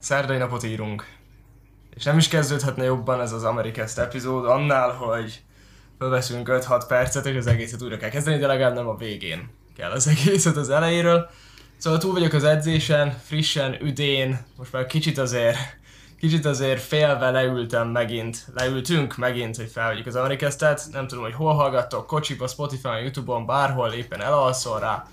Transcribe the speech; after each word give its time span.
Szerdai 0.00 0.36
napot 0.36 0.64
írunk. 0.64 1.06
És 1.94 2.04
nem 2.04 2.18
is 2.18 2.28
kezdődhetne 2.28 2.84
jobban 2.84 3.20
ez 3.20 3.32
az 3.32 3.44
Amerikest 3.44 3.98
epizód 3.98 4.46
annál, 4.46 4.90
hogy 4.90 5.42
fölveszünk 5.98 6.48
5-6 6.50 6.84
percet, 6.88 7.26
és 7.26 7.36
az 7.36 7.46
egészet 7.46 7.82
újra 7.82 7.96
kell 7.96 8.08
kezdeni, 8.08 8.38
de 8.38 8.46
legalább 8.46 8.74
nem 8.74 8.88
a 8.88 8.96
végén 8.96 9.50
kell 9.76 9.90
az 9.90 10.08
egészet 10.18 10.56
az 10.56 10.70
elejéről. 10.70 11.30
Szóval 11.76 11.98
túl 11.98 12.12
vagyok 12.12 12.32
az 12.32 12.44
edzésen, 12.44 13.18
frissen, 13.24 13.82
üdén, 13.82 14.38
most 14.56 14.72
már 14.72 14.86
kicsit 14.86 15.18
azért, 15.18 15.58
kicsit 16.18 16.44
azért 16.44 16.82
félve 16.82 17.30
leültem 17.30 17.88
megint, 17.88 18.46
leültünk 18.54 19.16
megint, 19.16 19.56
hogy 19.56 19.70
felvegyük 19.70 20.06
az 20.06 20.16
Amerikestet. 20.16 20.88
Nem 20.92 21.06
tudom, 21.06 21.24
hogy 21.24 21.34
hol 21.34 21.54
hallgattok, 21.54 22.06
kocsiba, 22.06 22.46
Spotify, 22.46 23.02
Youtube-on, 23.02 23.46
bárhol 23.46 23.92
éppen 23.92 24.22
elalszol 24.22 24.80
rá 24.80 25.06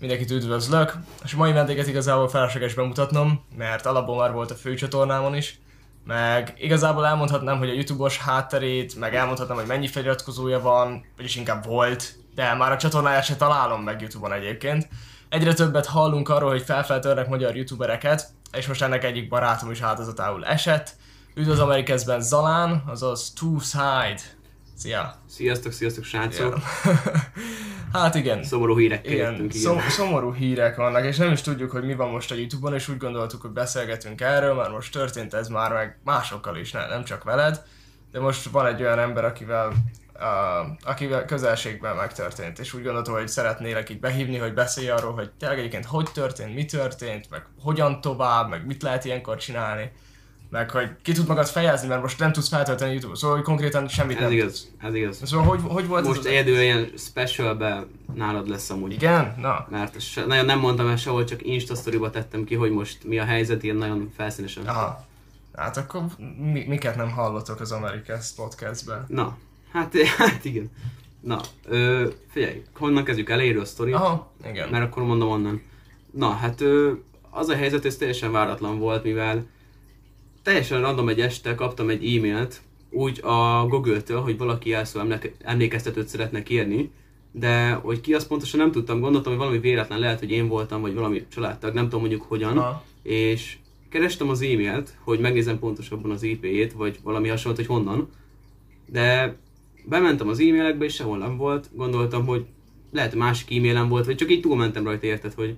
mindenkit 0.00 0.30
üdvözlök. 0.30 0.96
És 1.24 1.32
a 1.32 1.36
mai 1.36 1.52
vendéget 1.52 1.86
igazából 1.86 2.28
felesleges 2.28 2.74
bemutatnom, 2.74 3.44
mert 3.56 3.86
alapból 3.86 4.16
már 4.16 4.32
volt 4.32 4.50
a 4.50 4.54
főcsatornámon 4.54 5.36
is, 5.36 5.60
meg 6.06 6.54
igazából 6.58 7.06
elmondhatnám, 7.06 7.58
hogy 7.58 7.68
a 7.68 7.72
YouTube-os 7.72 8.18
hátterét, 8.18 8.96
meg 8.96 9.14
elmondhatnám, 9.14 9.56
hogy 9.56 9.66
mennyi 9.66 9.86
feliratkozója 9.86 10.60
van, 10.60 11.04
vagyis 11.16 11.36
inkább 11.36 11.64
volt, 11.64 12.14
de 12.34 12.54
már 12.54 12.72
a 12.72 12.76
csatornáját 12.76 13.24
se 13.24 13.36
találom 13.36 13.82
meg 13.82 14.00
YouTube-on 14.00 14.32
egyébként. 14.32 14.88
Egyre 15.28 15.52
többet 15.52 15.86
hallunk 15.86 16.28
arról, 16.28 16.50
hogy 16.50 16.62
felfeltörnek 16.62 17.28
magyar 17.28 17.56
youtubereket, 17.56 18.28
és 18.52 18.66
most 18.66 18.82
ennek 18.82 19.04
egyik 19.04 19.28
barátom 19.28 19.70
is 19.70 19.80
áldozatául 19.80 20.44
esett. 20.44 20.94
Üdv 21.34 21.60
Amerikaszben 21.60 22.20
Zalán, 22.20 22.82
azaz 22.86 23.32
Two 23.32 23.58
Side. 23.58 24.20
Szia! 24.76 25.14
Sziasztok, 25.28 25.72
sziasztok 25.72 26.04
srácok! 26.04 26.58
hát 27.92 28.14
igen. 28.14 28.44
Szomorú 28.44 28.78
hírek 28.78 29.06
Igen, 29.06 29.30
jöttünk, 29.30 29.52
szom, 29.52 29.80
szomorú 29.80 30.32
hírek 30.32 30.76
vannak, 30.76 31.04
és 31.04 31.16
nem 31.16 31.32
is 31.32 31.40
tudjuk, 31.40 31.70
hogy 31.70 31.84
mi 31.84 31.94
van 31.94 32.10
most 32.10 32.30
a 32.30 32.34
Youtube-on, 32.34 32.74
és 32.74 32.88
úgy 32.88 32.96
gondoltuk, 32.96 33.40
hogy 33.40 33.50
beszélgetünk 33.50 34.20
erről, 34.20 34.54
mert 34.54 34.70
most 34.70 34.92
történt 34.92 35.34
ez 35.34 35.48
már 35.48 35.72
meg 35.72 35.98
másokkal 36.04 36.56
is, 36.56 36.72
ne, 36.72 36.86
nem 36.86 37.04
csak 37.04 37.24
veled, 37.24 37.62
de 38.12 38.20
most 38.20 38.48
van 38.50 38.66
egy 38.66 38.80
olyan 38.80 38.98
ember, 38.98 39.24
akivel, 39.24 39.72
uh, 40.14 40.90
akivel 40.90 41.24
közelségben 41.24 41.96
megtörtént, 41.96 42.58
és 42.58 42.74
úgy 42.74 42.82
gondoltam, 42.82 43.14
hogy 43.14 43.28
szeretnélek 43.28 43.90
így 43.90 44.00
behívni, 44.00 44.36
hogy 44.36 44.54
beszélj 44.54 44.88
arról, 44.88 45.12
hogy 45.12 45.30
tényleg 45.30 45.58
egyébként 45.58 45.84
hogy 45.84 46.08
történt, 46.12 46.54
mi 46.54 46.64
történt, 46.64 47.30
meg 47.30 47.46
hogyan 47.62 48.00
tovább, 48.00 48.48
meg 48.48 48.66
mit 48.66 48.82
lehet 48.82 49.04
ilyenkor 49.04 49.36
csinálni, 49.36 49.92
meg 50.50 50.70
hogy 50.70 50.88
ki 51.02 51.12
tud 51.12 51.28
magad 51.28 51.46
fejezni, 51.46 51.88
mert 51.88 52.02
most 52.02 52.18
nem 52.18 52.32
tudsz 52.32 52.48
feltölteni 52.48 52.90
YouTube-on, 52.90 53.16
szóval 53.16 53.36
hogy 53.36 53.44
konkrétan 53.44 53.88
semmit 53.88 54.16
Ez 54.16 54.22
nem 54.22 54.32
igaz, 54.32 54.70
ez 54.78 54.94
igaz. 54.94 55.20
Szóval 55.24 55.46
hogy, 55.46 55.60
hogy 55.64 55.86
volt 55.86 56.06
Most 56.06 56.18
ez 56.18 56.24
egyedül 56.24 56.60
ilyen 56.60 56.90
specialbe 56.96 57.86
nálad 58.14 58.48
lesz 58.48 58.70
amúgy. 58.70 58.92
Igen? 58.92 59.34
Na, 59.40 59.66
Mert 59.70 60.00
se, 60.00 60.24
nagyon 60.26 60.44
nem 60.44 60.58
mondtam 60.58 60.88
el 60.88 60.96
sehol, 60.96 61.24
csak 61.24 61.46
Insta 61.46 62.10
tettem 62.10 62.44
ki, 62.44 62.54
hogy 62.54 62.70
most 62.70 63.04
mi 63.04 63.18
a 63.18 63.24
helyzet, 63.24 63.62
ilyen 63.62 63.76
nagyon 63.76 64.12
felszínesen. 64.16 64.66
Aha. 64.66 65.04
Hát 65.54 65.76
akkor 65.76 66.02
mi, 66.52 66.64
miket 66.68 66.96
nem 66.96 67.10
hallottok 67.10 67.60
az 67.60 67.72
Amerikás 67.72 68.32
podcastben? 68.36 69.04
Na, 69.08 69.36
hát, 69.72 69.96
hát 70.18 70.44
igen. 70.44 70.70
Na, 71.20 71.40
ö, 71.64 72.08
figyelj, 72.30 72.62
honnan 72.78 73.04
kezdjük 73.04 73.30
elejéről 73.30 73.62
a 73.62 73.64
sztori? 73.64 73.92
Aha, 73.92 74.32
igen. 74.48 74.68
Mert 74.68 74.84
akkor 74.84 75.02
mondom 75.02 75.28
onnan. 75.28 75.62
Na, 76.10 76.30
hát 76.30 76.60
ö, 76.60 76.92
az 77.30 77.48
a 77.48 77.54
helyzet, 77.54 77.84
ez 77.84 77.96
teljesen 77.96 78.32
váratlan 78.32 78.78
volt, 78.78 79.02
mivel 79.02 79.46
teljesen 80.46 80.80
random 80.80 81.08
egy 81.08 81.20
este 81.20 81.54
kaptam 81.54 81.88
egy 81.88 82.16
e-mailt, 82.16 82.60
úgy 82.90 83.20
a 83.22 83.66
Google-től, 83.68 84.20
hogy 84.20 84.38
valaki 84.38 84.68
jelszó 84.68 85.00
emléke- 85.00 85.34
emlékeztetőt 85.44 86.08
szeretne 86.08 86.42
kérni, 86.42 86.90
de 87.32 87.70
hogy 87.72 88.00
ki 88.00 88.14
azt 88.14 88.28
pontosan 88.28 88.60
nem 88.60 88.72
tudtam, 88.72 89.00
gondoltam, 89.00 89.32
hogy 89.32 89.40
valami 89.40 89.58
véletlen 89.58 89.98
lehet, 89.98 90.18
hogy 90.18 90.30
én 90.30 90.48
voltam, 90.48 90.80
vagy 90.80 90.94
valami 90.94 91.26
családtag, 91.28 91.74
nem 91.74 91.84
tudom 91.84 92.00
mondjuk 92.00 92.22
hogyan, 92.22 92.58
Aha. 92.58 92.84
és 93.02 93.56
kerestem 93.88 94.28
az 94.28 94.42
e-mailt, 94.42 94.96
hogy 95.04 95.20
megnézem 95.20 95.58
pontosabban 95.58 96.10
az 96.10 96.22
IP-jét, 96.22 96.72
vagy 96.72 96.98
valami 97.02 97.28
hasonlót, 97.28 97.66
hogy 97.66 97.76
honnan, 97.76 98.08
de 98.86 99.36
bementem 99.84 100.28
az 100.28 100.40
e-mailekbe, 100.40 100.84
és 100.84 100.94
sehol 100.94 101.18
nem 101.18 101.36
volt, 101.36 101.68
gondoltam, 101.72 102.26
hogy 102.26 102.44
lehet 102.92 103.14
másik 103.14 103.56
e-mailem 103.56 103.88
volt, 103.88 104.06
vagy 104.06 104.16
csak 104.16 104.30
így 104.30 104.40
túlmentem 104.40 104.84
rajta, 104.84 105.06
érted, 105.06 105.32
hogy 105.32 105.56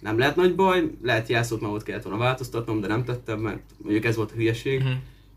nem 0.00 0.18
lehet 0.18 0.36
nagy 0.36 0.54
baj, 0.54 0.90
lehet 1.02 1.28
jelszót 1.28 1.60
már 1.60 1.70
ott 1.70 1.82
kellett 1.82 2.02
volna 2.02 2.18
változtatnom, 2.18 2.80
de 2.80 2.86
nem 2.86 3.04
tettem, 3.04 3.38
mert 3.38 3.58
mondjuk 3.82 4.04
ez 4.04 4.16
volt 4.16 4.30
a 4.30 4.34
hülyeség. 4.34 4.80
Mhm. 4.82 4.90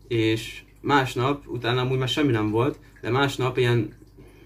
És 0.08 0.62
másnap, 0.80 1.46
utána 1.46 1.80
amúgy 1.80 1.98
már 1.98 2.08
semmi 2.08 2.32
nem 2.32 2.50
volt, 2.50 2.78
de 3.00 3.10
másnap 3.10 3.58
ilyen 3.58 3.94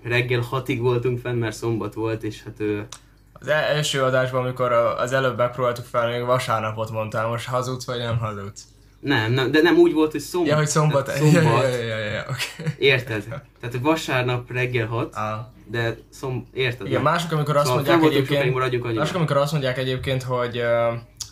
reggel 0.03 0.41
hatig 0.41 0.81
voltunk 0.81 1.19
fenn, 1.21 1.37
mert 1.39 1.57
szombat 1.57 1.95
volt, 1.95 2.23
és 2.23 2.43
hát 2.43 2.61
ő, 2.61 2.87
Az 3.33 3.49
el- 3.49 3.65
első 3.65 4.03
adásban, 4.03 4.43
amikor 4.43 4.73
az 4.73 5.13
előbb 5.13 5.37
megpróbáltuk 5.37 5.85
fel, 5.85 6.09
még 6.11 6.25
vasárnapot 6.25 6.91
mondtál, 6.91 7.27
most 7.29 7.47
hazudsz 7.49 7.87
vagy 7.87 7.99
nem 7.99 8.19
hazudsz? 8.19 8.63
nem, 9.01 9.33
nem, 9.33 9.51
de 9.51 9.61
nem 9.63 9.77
úgy 9.77 9.93
volt, 9.93 10.11
hogy 10.11 10.21
szombat. 10.21 10.51
Ja, 10.51 10.57
hogy 10.57 10.67
szombat. 10.67 11.07
Tehát 11.07 11.21
Ja, 11.33 11.41
szombat. 11.41 11.63
ja, 11.63 11.69
ja, 11.79 11.99
ja, 11.99 12.11
ja, 12.13 12.25
oké. 12.31 12.75
Érted? 12.79 13.25
Tehát 13.61 13.77
vasárnap 13.81 14.51
reggel 14.53 14.87
hat, 14.87 15.15
Ah. 15.15 15.39
De 15.71 15.97
szom, 16.09 16.47
érted? 16.53 16.87
Igen, 16.87 17.03
mások, 17.03 17.33
amikor 17.33 17.57
azt 17.57 17.67
Szóval 17.67 17.83
mondják 17.83 18.13
egyébként, 18.13 18.53
maradjunk 18.53 18.85
annyiban. 18.85 19.03
mások, 19.03 19.17
amikor 19.17 19.37
azt 19.37 19.53
mondják 19.53 19.79
egyébként, 19.79 20.23
hogy 20.23 20.63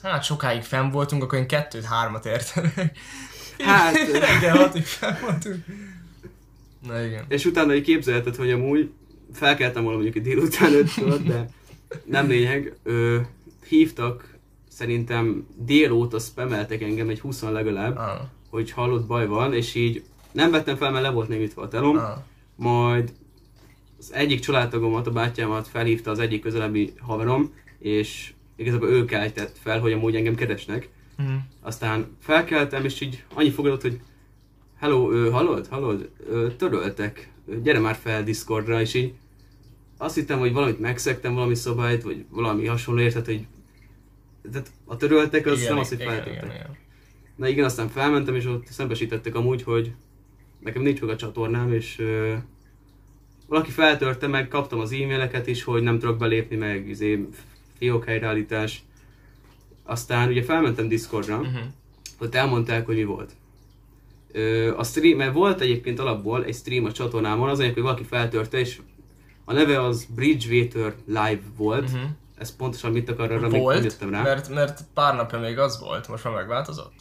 hát 0.02 0.22
sokáig 0.24 0.62
fenn 0.62 0.90
voltunk, 0.90 1.22
akkor 1.22 1.38
én 1.38 1.46
kettőt, 1.46 1.84
hármat 1.84 2.26
értenek. 2.26 2.96
Hát, 3.58 3.94
Reggel 4.12 4.56
hatig 4.56 4.84
fenn 4.84 5.14
voltunk. 5.20 5.64
Na 6.86 7.04
igen. 7.04 7.24
És 7.28 7.44
utána 7.44 7.74
így 7.74 7.82
képzelheted, 7.84 8.36
hogy 8.36 8.50
amúgy 8.50 8.90
felkeltem 9.32 9.82
volna 9.82 9.98
mondjuk 9.98 10.16
egy 10.16 10.30
délután 10.32 10.72
ötkor, 10.72 11.22
de 11.22 11.48
nem 12.04 12.28
lényeg. 12.28 12.76
Ö, 12.82 13.18
hívtak, 13.68 14.34
szerintem 14.68 15.46
délóta 15.56 16.18
spameltek 16.18 16.82
engem 16.82 17.08
egy 17.08 17.20
20 17.20 17.42
legalább, 17.42 17.96
Ah, 17.96 18.20
hogy 18.50 18.70
hallott 18.70 19.06
baj 19.06 19.26
van, 19.26 19.54
és 19.54 19.74
így 19.74 20.04
nem 20.32 20.50
vettem 20.50 20.76
fel, 20.76 20.90
mert 20.90 21.04
le 21.04 21.10
volt 21.10 21.28
még 21.28 21.52
a 21.54 21.68
telom. 21.68 21.96
ah. 21.96 22.16
Majd 22.56 23.12
az 24.04 24.12
egyik 24.12 24.40
családtagomat, 24.40 25.06
a 25.06 25.10
bátyámat 25.10 25.68
felhívta 25.68 26.10
az 26.10 26.18
egyik 26.18 26.42
közelebbi 26.42 26.92
haverom, 27.00 27.52
és 27.78 28.32
igazából 28.56 28.88
ő 28.88 29.04
keltett 29.04 29.58
fel, 29.58 29.80
hogy 29.80 29.92
amúgy 29.92 30.16
engem 30.16 30.34
keresnek. 30.34 30.88
Mhm. 31.16 31.34
Aztán 31.60 32.16
felkeltem, 32.20 32.84
és 32.84 33.00
így 33.00 33.24
annyi 33.34 33.50
fogadott, 33.50 33.82
hogy 33.82 34.00
Hello, 34.78 35.10
ö, 35.10 35.30
hallod, 35.30 35.66
hallod, 35.66 36.10
töröltek, 36.56 37.32
gyere 37.62 37.78
már 37.78 37.94
fel 37.94 38.24
Discordra, 38.24 38.80
és 38.80 38.94
így 38.94 39.14
azt 39.96 40.14
hittem, 40.14 40.38
hogy 40.38 40.52
valamit 40.52 40.80
megszegtem, 40.80 41.34
valami 41.34 41.54
szabályt, 41.54 42.02
vagy 42.02 42.24
valami 42.30 42.66
hasonló, 42.66 43.00
érted, 43.00 43.24
hogy 43.24 43.46
tehát 44.52 44.70
a 44.84 44.96
töröltek, 44.96 45.46
az 45.46 45.62
nem 45.62 45.78
az, 45.78 45.88
hogy 45.88 46.00
igen, 46.00 46.12
feltettek. 46.12 46.44
igen, 46.44 46.54
igen. 46.54 46.76
Na 47.36 47.48
igen, 47.48 47.64
aztán 47.64 47.88
felmentem, 47.88 48.34
és 48.34 48.46
ott 48.46 48.66
szembesítettek 48.66 49.34
amúgy, 49.34 49.62
hogy 49.62 49.92
nekem 50.60 50.82
nincs 50.82 51.00
meg 51.00 51.10
a 51.10 51.16
csatornám, 51.16 51.72
és 51.72 52.02
valaki 53.46 53.70
feltörte 53.70 54.26
meg, 54.26 54.48
kaptam 54.48 54.78
az 54.80 54.92
e-maileket 54.92 55.46
is, 55.46 55.62
hogy 55.64 55.82
nem 55.82 55.98
tudok 55.98 56.18
belépni, 56.18 56.56
meg 56.56 56.88
izé, 56.88 57.28
fiók 57.78 58.04
helyreállítás. 58.04 58.82
Aztán 59.84 60.28
ugye 60.28 60.42
felmentem 60.42 60.88
Discordra, 60.88 61.38
Mhm. 61.38 61.56
ott 62.20 62.34
elmondták, 62.34 62.86
hogy 62.86 62.94
mi 62.96 63.04
volt. 63.04 63.32
Ö, 64.32 64.76
a 64.76 64.84
stream, 64.84 65.16
mert 65.16 65.32
volt 65.32 65.60
egyébként 65.60 65.98
alapból 65.98 66.44
egy 66.44 66.54
stream 66.54 66.84
a 66.84 66.92
csatornámon, 66.92 67.48
az 67.48 67.58
anyag, 67.58 67.74
hogy 67.74 67.82
valaki 67.82 68.04
feltörte, 68.04 68.58
és 68.58 68.80
a 69.44 69.52
neve 69.52 69.82
az 69.82 70.06
Bridgewater 70.14 70.94
Live 71.06 71.40
volt. 71.56 71.92
Mhm. 71.92 72.02
Ez 72.38 72.56
pontosan 72.56 72.92
mit 72.92 73.08
akar, 73.10 73.32
arra 73.32 73.48
még 73.48 73.60
Volt, 73.60 73.84
jöttem 73.84 74.10
rá. 74.10 74.22
mert, 74.22 74.48
mert 74.48 74.80
pár 74.94 75.14
napja 75.14 75.38
még 75.38 75.58
az 75.58 75.80
volt, 75.80 76.08
most 76.08 76.24
már 76.24 76.34
megváltozott. 76.34 76.92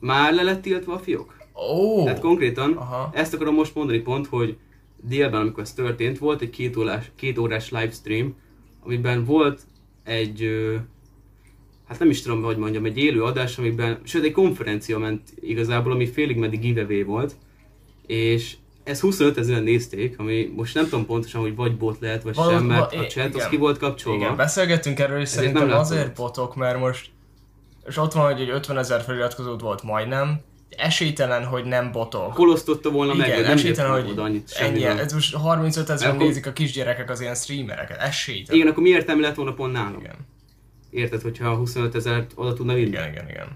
Már 0.00 0.34
le 0.34 0.42
lett 0.42 0.62
tiltva 0.62 0.94
a 0.94 0.98
fiók. 0.98 1.36
Ó! 1.72 2.04
Tehát 2.04 2.20
konkrétan 2.20 2.72
Aha. 2.72 3.10
ezt 3.14 3.34
akarom 3.34 3.54
most 3.54 3.74
mondani 3.74 3.98
pont, 3.98 4.26
hogy 4.26 4.56
délben, 5.02 5.40
amikor 5.40 5.62
ez 5.62 5.72
történt, 5.72 6.18
volt 6.18 6.40
egy 6.40 6.50
két 6.50 6.76
órás, 6.76 7.10
két 7.16 7.38
órás 7.38 7.70
livestream, 7.70 8.36
amiben 8.84 9.24
volt 9.24 9.60
egy, 10.04 10.48
hát 11.88 11.98
nem 11.98 12.10
is 12.10 12.22
tudom, 12.22 12.42
hogy 12.42 12.56
mondjam, 12.56 12.84
egy 12.84 12.98
élő 12.98 13.22
adás, 13.22 13.58
amiben, 13.58 14.00
sőt 14.04 14.24
egy 14.24 14.32
konferencia 14.32 14.98
ment 14.98 15.22
igazából, 15.40 15.92
ami 15.92 16.06
félig 16.06 16.36
meddig 16.36 16.60
giveaway 16.60 17.02
volt, 17.02 17.34
és 18.06 18.56
ez 18.84 19.00
25 19.00 19.38
ezeren 19.38 19.62
nézték, 19.62 20.18
ami 20.18 20.52
most 20.56 20.74
nem 20.74 20.84
tudom 20.84 21.06
pontosan, 21.06 21.40
hogy 21.40 21.54
vagy 21.54 21.76
bot 21.76 22.00
lehet, 22.00 22.22
vagy 22.22 22.34
Való- 22.34 22.50
sem, 22.50 22.64
mert 22.64 22.94
a 22.94 23.06
chat 23.06 23.34
az 23.34 23.48
ki 23.48 23.56
volt 23.56 23.78
kapcsolva. 23.78 24.24
Igen, 24.24 24.36
beszélgettünk 24.36 24.98
erről, 24.98 25.20
és 25.20 25.28
szerintem 25.28 25.66
nem 25.66 25.78
azért 25.78 26.16
botok, 26.16 26.56
mert 26.56 26.78
most 26.78 27.10
és 27.86 27.96
ott 27.96 28.12
van, 28.12 28.32
hogy 28.32 28.40
egy 28.40 28.50
50 28.50 28.78
ezer 28.78 29.02
feliratkozót 29.02 29.60
volt 29.60 29.82
majdnem, 29.82 30.40
esélytelen, 30.76 31.44
hogy 31.44 31.64
nem 31.64 31.92
botok. 31.92 32.32
Hol 32.36 32.50
osztotta 32.50 32.90
volna 32.90 33.14
meg, 33.14 33.28
Igen, 33.28 33.42
nem 33.42 33.50
esélytelen, 33.52 34.04
hogy 34.04 34.18
annyit, 34.18 34.50
ennyi, 34.58 34.84
ez 34.84 35.12
most 35.12 35.34
35 35.34 35.90
ezeren 35.90 36.14
Akkor- 36.14 36.26
nézik 36.26 36.46
a 36.46 36.52
kisgyerekek 36.52 37.10
az 37.10 37.20
ilyen 37.20 37.34
streamereket, 37.34 37.98
esélytelen. 38.00 38.60
Igen, 38.60 38.70
akkor 38.72 38.82
mi 38.82 38.88
értelme 38.88 39.22
lett 39.22 39.34
volna 39.34 39.52
pont 39.52 39.72
nálam? 39.72 40.00
igen, 40.00 40.14
Érted, 40.90 41.22
hogyha 41.22 41.54
25 41.54 41.94
ezeret 41.94 42.32
oda 42.34 42.52
tudna 42.52 42.74
vinni? 42.74 42.86
igen, 42.88 43.08
igen. 43.10 43.28
igen. 43.28 43.46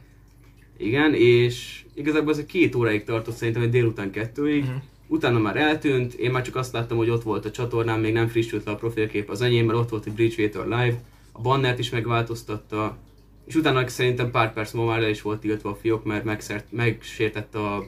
Igen, 0.76 1.14
és 1.14 1.84
igazából 1.94 2.32
ez 2.32 2.38
egy 2.38 2.46
két 2.46 2.74
óráig 2.74 3.04
tartott, 3.04 3.36
szerintem 3.36 3.62
egy 3.62 3.70
délután 3.70 4.10
kettőig. 4.10 4.62
Mhm. 4.64 4.74
Utána 5.06 5.38
már 5.38 5.56
eltűnt, 5.56 6.14
én 6.14 6.30
már 6.30 6.42
csak 6.42 6.56
azt 6.56 6.72
láttam, 6.72 6.96
hogy 6.96 7.10
ott 7.10 7.22
volt 7.22 7.44
a 7.44 7.50
csatornám, 7.50 8.00
még 8.00 8.12
nem 8.12 8.28
frissült 8.28 8.64
le 8.64 8.72
a 8.72 8.76
profilkép 8.76 9.30
az 9.30 9.40
enyém, 9.42 9.66
mert 9.66 9.78
ott 9.78 9.88
volt 9.88 10.06
egy 10.06 10.12
Bridgewater 10.12 10.62
Live. 10.64 11.00
A 11.32 11.40
bannert 11.40 11.78
is 11.78 11.90
megváltoztatta, 11.90 12.96
és 13.44 13.54
utána 13.54 13.88
szerintem 13.88 14.30
pár 14.30 14.52
perc 14.52 14.72
múlva 14.72 14.90
már 14.90 15.00
le 15.00 15.08
is 15.08 15.22
volt 15.22 15.40
tiltva 15.40 15.70
a 15.70 15.74
fiók, 15.74 16.04
mert 16.04 16.24
megszert, 16.24 16.72
megsértette 16.72 17.58
a, 17.58 17.86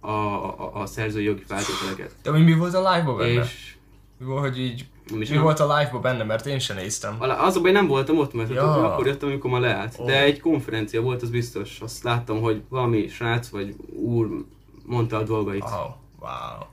a, 0.00 0.10
a, 0.10 0.70
a 0.74 0.86
szerzői 0.86 1.24
jogi 1.24 1.42
feltételeket. 1.46 2.14
De 2.22 2.30
mi, 2.30 2.52
volt 2.54 2.74
a 2.74 2.92
live-ban 2.92 3.16
benne? 3.16 3.40
És 3.42 3.74
Mi 4.18 4.26
volt, 4.26 4.40
hogy 4.40 4.58
így... 4.60 4.86
nem 5.10 5.20
is 5.20 5.28
Mi 5.28 5.34
nem- 5.34 5.44
volt 5.44 5.60
a 5.60 5.76
live-ban 5.78 6.00
benne, 6.00 6.24
mert 6.24 6.46
én 6.46 6.58
sem 6.58 6.76
néztem. 6.76 7.16
Az 7.20 7.58
baj, 7.58 7.72
nem 7.72 7.86
voltam 7.86 8.18
ott, 8.18 8.32
mert 8.32 8.50
Ja. 8.50 8.92
akkor 8.92 9.06
jöttem, 9.06 9.28
amikor 9.28 9.50
már 9.50 9.60
leállt. 9.60 9.96
Ó. 9.98 10.04
De 10.06 10.22
egy 10.22 10.40
konferencia 10.40 11.00
volt, 11.02 11.22
az 11.22 11.30
biztos. 11.30 11.80
Azt 11.80 12.02
láttam, 12.02 12.40
hogy 12.40 12.62
valami 12.68 13.08
srác 13.08 13.48
vagy 13.48 13.74
úr 13.92 14.44
mondta 14.86 15.16
a 15.16 15.22
dolgait. 15.22 15.62
Oh, 15.62 15.94
wow. 16.20 16.66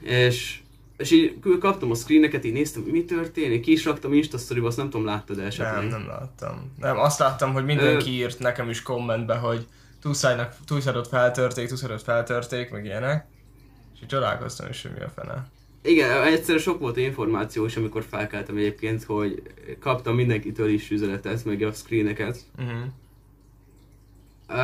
És, 0.00 0.62
és 0.98 1.10
így 1.10 1.38
kaptam 1.60 1.90
a 1.90 1.94
screeneket, 1.94 2.44
így 2.44 2.52
néztem, 2.52 2.82
mi 2.82 3.04
történik, 3.04 3.62
ki 3.62 3.72
is 3.72 3.84
raktam 3.84 4.12
Insta 4.12 4.38
azt 4.62 4.76
nem 4.76 4.90
tudom, 4.90 5.06
láttad 5.06 5.38
esetleg. 5.38 5.74
Nem, 5.74 5.88
nem 5.88 6.06
láttam. 6.06 6.72
Nem, 6.78 6.98
azt 6.98 7.18
láttam, 7.18 7.52
hogy 7.52 7.64
mindenki 7.64 8.10
írt 8.10 8.38
nekem 8.38 8.68
is 8.68 8.82
kommentbe, 8.82 9.36
hogy 9.36 9.66
túlszájnak, 10.00 10.56
túlszárot 10.66 11.08
feltörték, 11.08 11.68
túlszárot 11.68 12.02
feltörték, 12.02 12.70
meg 12.70 12.84
ilyenek. 12.84 13.26
És 13.94 14.02
így 14.02 14.08
csodálkoztam 14.08 14.68
is, 14.68 14.82
hogy 14.82 14.92
mi 14.98 15.04
a 15.04 15.08
fene. 15.08 15.48
Igen, 15.82 16.22
egyszerűen 16.22 16.62
sok 16.62 16.80
volt 16.80 16.96
információ 16.96 17.64
is, 17.64 17.76
amikor 17.76 18.04
felkeltem 18.10 18.56
egyébként, 18.56 19.04
hogy 19.04 19.42
kaptam 19.80 20.14
mindenkitől 20.14 20.68
is 20.68 20.90
üzenetet, 20.90 21.44
meg 21.44 21.62
a 21.62 21.72
screeneket. 21.72 22.38
Uh-huh. 22.58 22.78
Uh, 24.48 24.56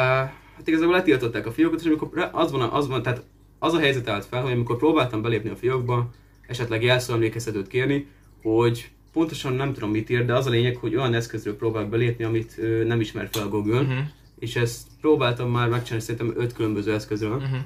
hát 0.56 0.62
igazából 0.64 0.94
letiltották 0.94 1.46
a 1.46 1.52
fiókot, 1.52 1.80
és 1.80 1.86
amikor 1.86 2.30
az 2.32 2.50
van, 2.50 2.60
az 2.60 2.88
van, 2.88 3.02
tehát 3.02 3.22
az 3.58 3.74
a 3.74 3.78
helyzet 3.78 4.08
állt 4.08 4.24
fel, 4.24 4.42
hogy 4.42 4.52
amikor 4.52 4.76
próbáltam 4.76 5.22
belépni 5.22 5.50
a 5.50 5.56
fiókba, 5.56 6.10
esetleg 6.46 6.82
jelszóemlékeztetőt 6.82 7.66
kérni, 7.68 8.06
hogy 8.42 8.90
pontosan 9.12 9.52
nem 9.52 9.72
tudom 9.72 9.90
mit 9.90 10.10
ír, 10.10 10.24
de 10.24 10.34
az 10.34 10.46
a 10.46 10.50
lényeg, 10.50 10.76
hogy 10.76 10.96
olyan 10.96 11.14
eszközről 11.14 11.56
próbál 11.56 11.84
belépni, 11.86 12.24
amit 12.24 12.54
ö, 12.58 12.84
nem 12.84 13.00
ismer 13.00 13.28
fel 13.32 13.42
a 13.42 13.48
Google, 13.48 13.80
Uh-huh. 13.80 13.98
és 14.38 14.56
ezt 14.56 14.86
próbáltam 15.00 15.50
már 15.50 15.68
megcsinálni 15.68 16.04
szerintem 16.04 16.42
öt 16.42 16.52
különböző 16.52 16.92
eszközről, 16.92 17.36
Uh-huh. 17.36 17.58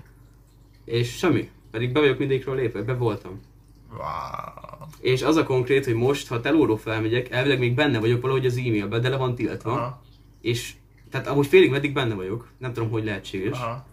és 0.85 1.17
semmi. 1.17 1.51
Pedig 1.71 1.93
be 1.93 2.01
vagyok 2.01 2.19
mindegyikről 2.19 2.55
lépve, 2.55 2.83
be 2.83 2.95
voltam. 2.95 3.41
Wow. 3.91 4.87
És 5.01 5.23
az 5.23 5.37
a 5.37 5.43
konkrét, 5.43 5.85
hogy 5.85 5.95
most, 5.95 6.29
ha 6.29 6.41
telóról 6.41 6.77
felmegyek, 6.79 7.31
elvileg 7.31 7.59
még 7.59 7.75
benne 7.75 7.99
vagyok 8.01 8.21
valahogy 8.21 8.47
az 8.47 8.57
e-mailben, 8.57 9.01
de 9.01 9.09
le 9.09 9.17
van 9.17 9.35
tiltva. 9.35 9.73
Aha. 9.73 10.03
És 10.41 10.75
tehát 11.11 11.27
amúgy 11.27 11.47
félig 11.47 11.71
meddig 11.71 11.93
benne 11.93 12.15
vagyok, 12.15 12.49
nem 12.59 12.73
tudom, 12.73 12.91
hogy 12.91 13.05
lehetséges. 13.05 13.59
Aha. 13.59 13.87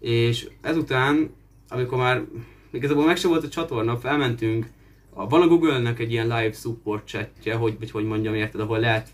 És 0.00 0.48
ezután, 0.60 1.30
amikor 1.68 1.98
már 1.98 2.24
igazából 2.74 3.04
meg 3.04 3.16
sem 3.16 3.30
volt 3.30 3.44
a 3.44 3.48
csatorna, 3.48 3.96
felmentünk, 3.96 4.66
a, 5.14 5.28
van 5.28 5.42
a 5.42 5.46
Google-nek 5.46 5.98
egy 5.98 6.12
ilyen 6.12 6.26
live 6.26 6.52
support 6.52 7.06
chatje, 7.06 7.54
hogy, 7.54 7.78
vagy 7.78 7.90
hogy 7.90 8.04
mondjam, 8.04 8.34
érted, 8.34 8.60
ahol 8.60 8.78
lehet 8.78 9.08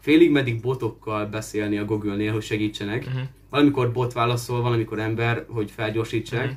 félig 0.00 0.30
meddig 0.30 0.60
botokkal 0.60 1.26
beszélni 1.26 1.78
a 1.78 1.84
Google-nél, 1.84 2.32
hogy 2.32 2.42
segítsenek. 2.42 3.04
Uh-huh. 3.06 3.22
Valamikor 3.50 3.92
bot 3.92 4.12
válaszol, 4.12 4.62
valamikor 4.62 4.98
ember, 4.98 5.44
hogy 5.48 5.70
felgyorsítsák. 5.70 6.46
Mhm. 6.46 6.54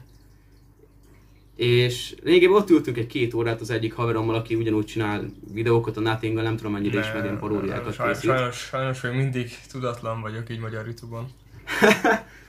És 1.55 2.15
lényegében 2.23 2.55
ott 2.55 2.69
ültünk 2.69 2.97
egy 2.97 3.07
két 3.07 3.33
órát 3.33 3.61
az 3.61 3.69
egyik 3.69 3.93
haverommal, 3.93 4.35
aki 4.35 4.55
ugyanúgy 4.55 4.85
csinál 4.85 5.25
videókat 5.53 5.97
a 5.97 5.99
nothing 5.99 6.41
nem 6.41 6.55
tudom 6.55 6.71
mennyire 6.71 6.99
ismer, 6.99 7.23
ilyen 7.23 7.39
paródiákat 7.39 7.93
sajnos, 7.93 8.19
készít. 8.19 8.35
sajnos, 8.37 8.55
sajnos 8.55 9.01
még 9.01 9.13
mindig 9.13 9.51
tudatlan 9.71 10.21
vagyok 10.21 10.49
így 10.49 10.59
magyar 10.59 10.85
Youtube-on. 10.85 11.25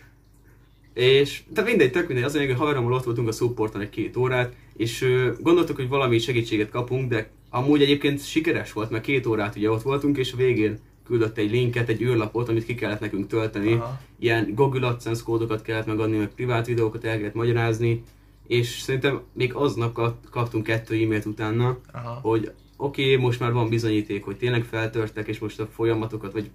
És 0.99 1.43
tehát 1.55 1.71
mindegy, 1.71 1.91
tök 1.91 2.07
mindegy, 2.07 2.27
az 2.27 2.37
hogy 2.37 2.53
haverommal 2.53 2.93
ott 2.93 3.05
voltunk 3.05 3.29
a 3.29 3.33
supporton 3.33 3.81
egy 3.81 3.91
két 3.91 4.17
órát, 4.17 4.55
és 4.77 5.03
ö, 5.03 5.31
gondoltuk, 5.41 5.77
hogy 5.77 5.89
valami 5.89 6.19
segítséget 6.19 6.71
kapunk, 6.71 7.09
de 7.09 7.31
amúgy 7.51 7.83
egyébként 7.83 8.25
sikeres 8.25 8.73
volt, 8.73 8.91
mert 8.91 9.05
két 9.05 9.27
órát 9.27 9.57
ugye 9.57 9.71
ott 9.71 9.83
voltunk, 9.83 10.17
és 10.17 10.33
a 10.33 10.37
végén 10.37 10.79
küldött 11.07 11.39
egy 11.39 11.51
linket, 11.51 11.89
egy 11.89 12.03
űrlapot, 12.03 12.49
amit 12.49 12.65
ki 12.65 12.75
kellett 12.75 13.01
nekünk 13.01 13.27
tölteni. 13.27 13.73
Aha. 13.73 14.01
Ilyen 14.19 14.55
Google 14.55 14.87
AdSense 14.87 15.23
kódokat 15.25 15.63
kellett 15.63 15.87
megadni, 15.87 16.17
meg 16.17 16.29
privát 16.29 16.67
videókat 16.67 17.05
el 17.05 17.17
kellett 17.17 17.35
magyarázni, 17.35 18.03
és 18.47 18.69
szerintem 18.69 19.21
még 19.33 19.55
aznap 19.55 19.93
kap- 19.93 20.31
kaptunk 20.31 20.65
kettő 20.65 20.95
e-mailt 20.95 21.27
utána, 21.27 21.79
Aha. 21.93 22.19
hogy 22.23 22.53
oké, 22.77 23.13
okay, 23.13 23.25
most 23.25 23.41
már 23.41 23.53
van 23.53 23.69
bizonyíték, 23.69 24.25
hogy 24.25 24.37
tényleg 24.37 24.65
feltörtek, 24.65 25.29
és 25.29 25.39
most 25.39 25.61
a 25.61 25.67
folyamatokat, 25.67 26.33
vagy 26.33 26.51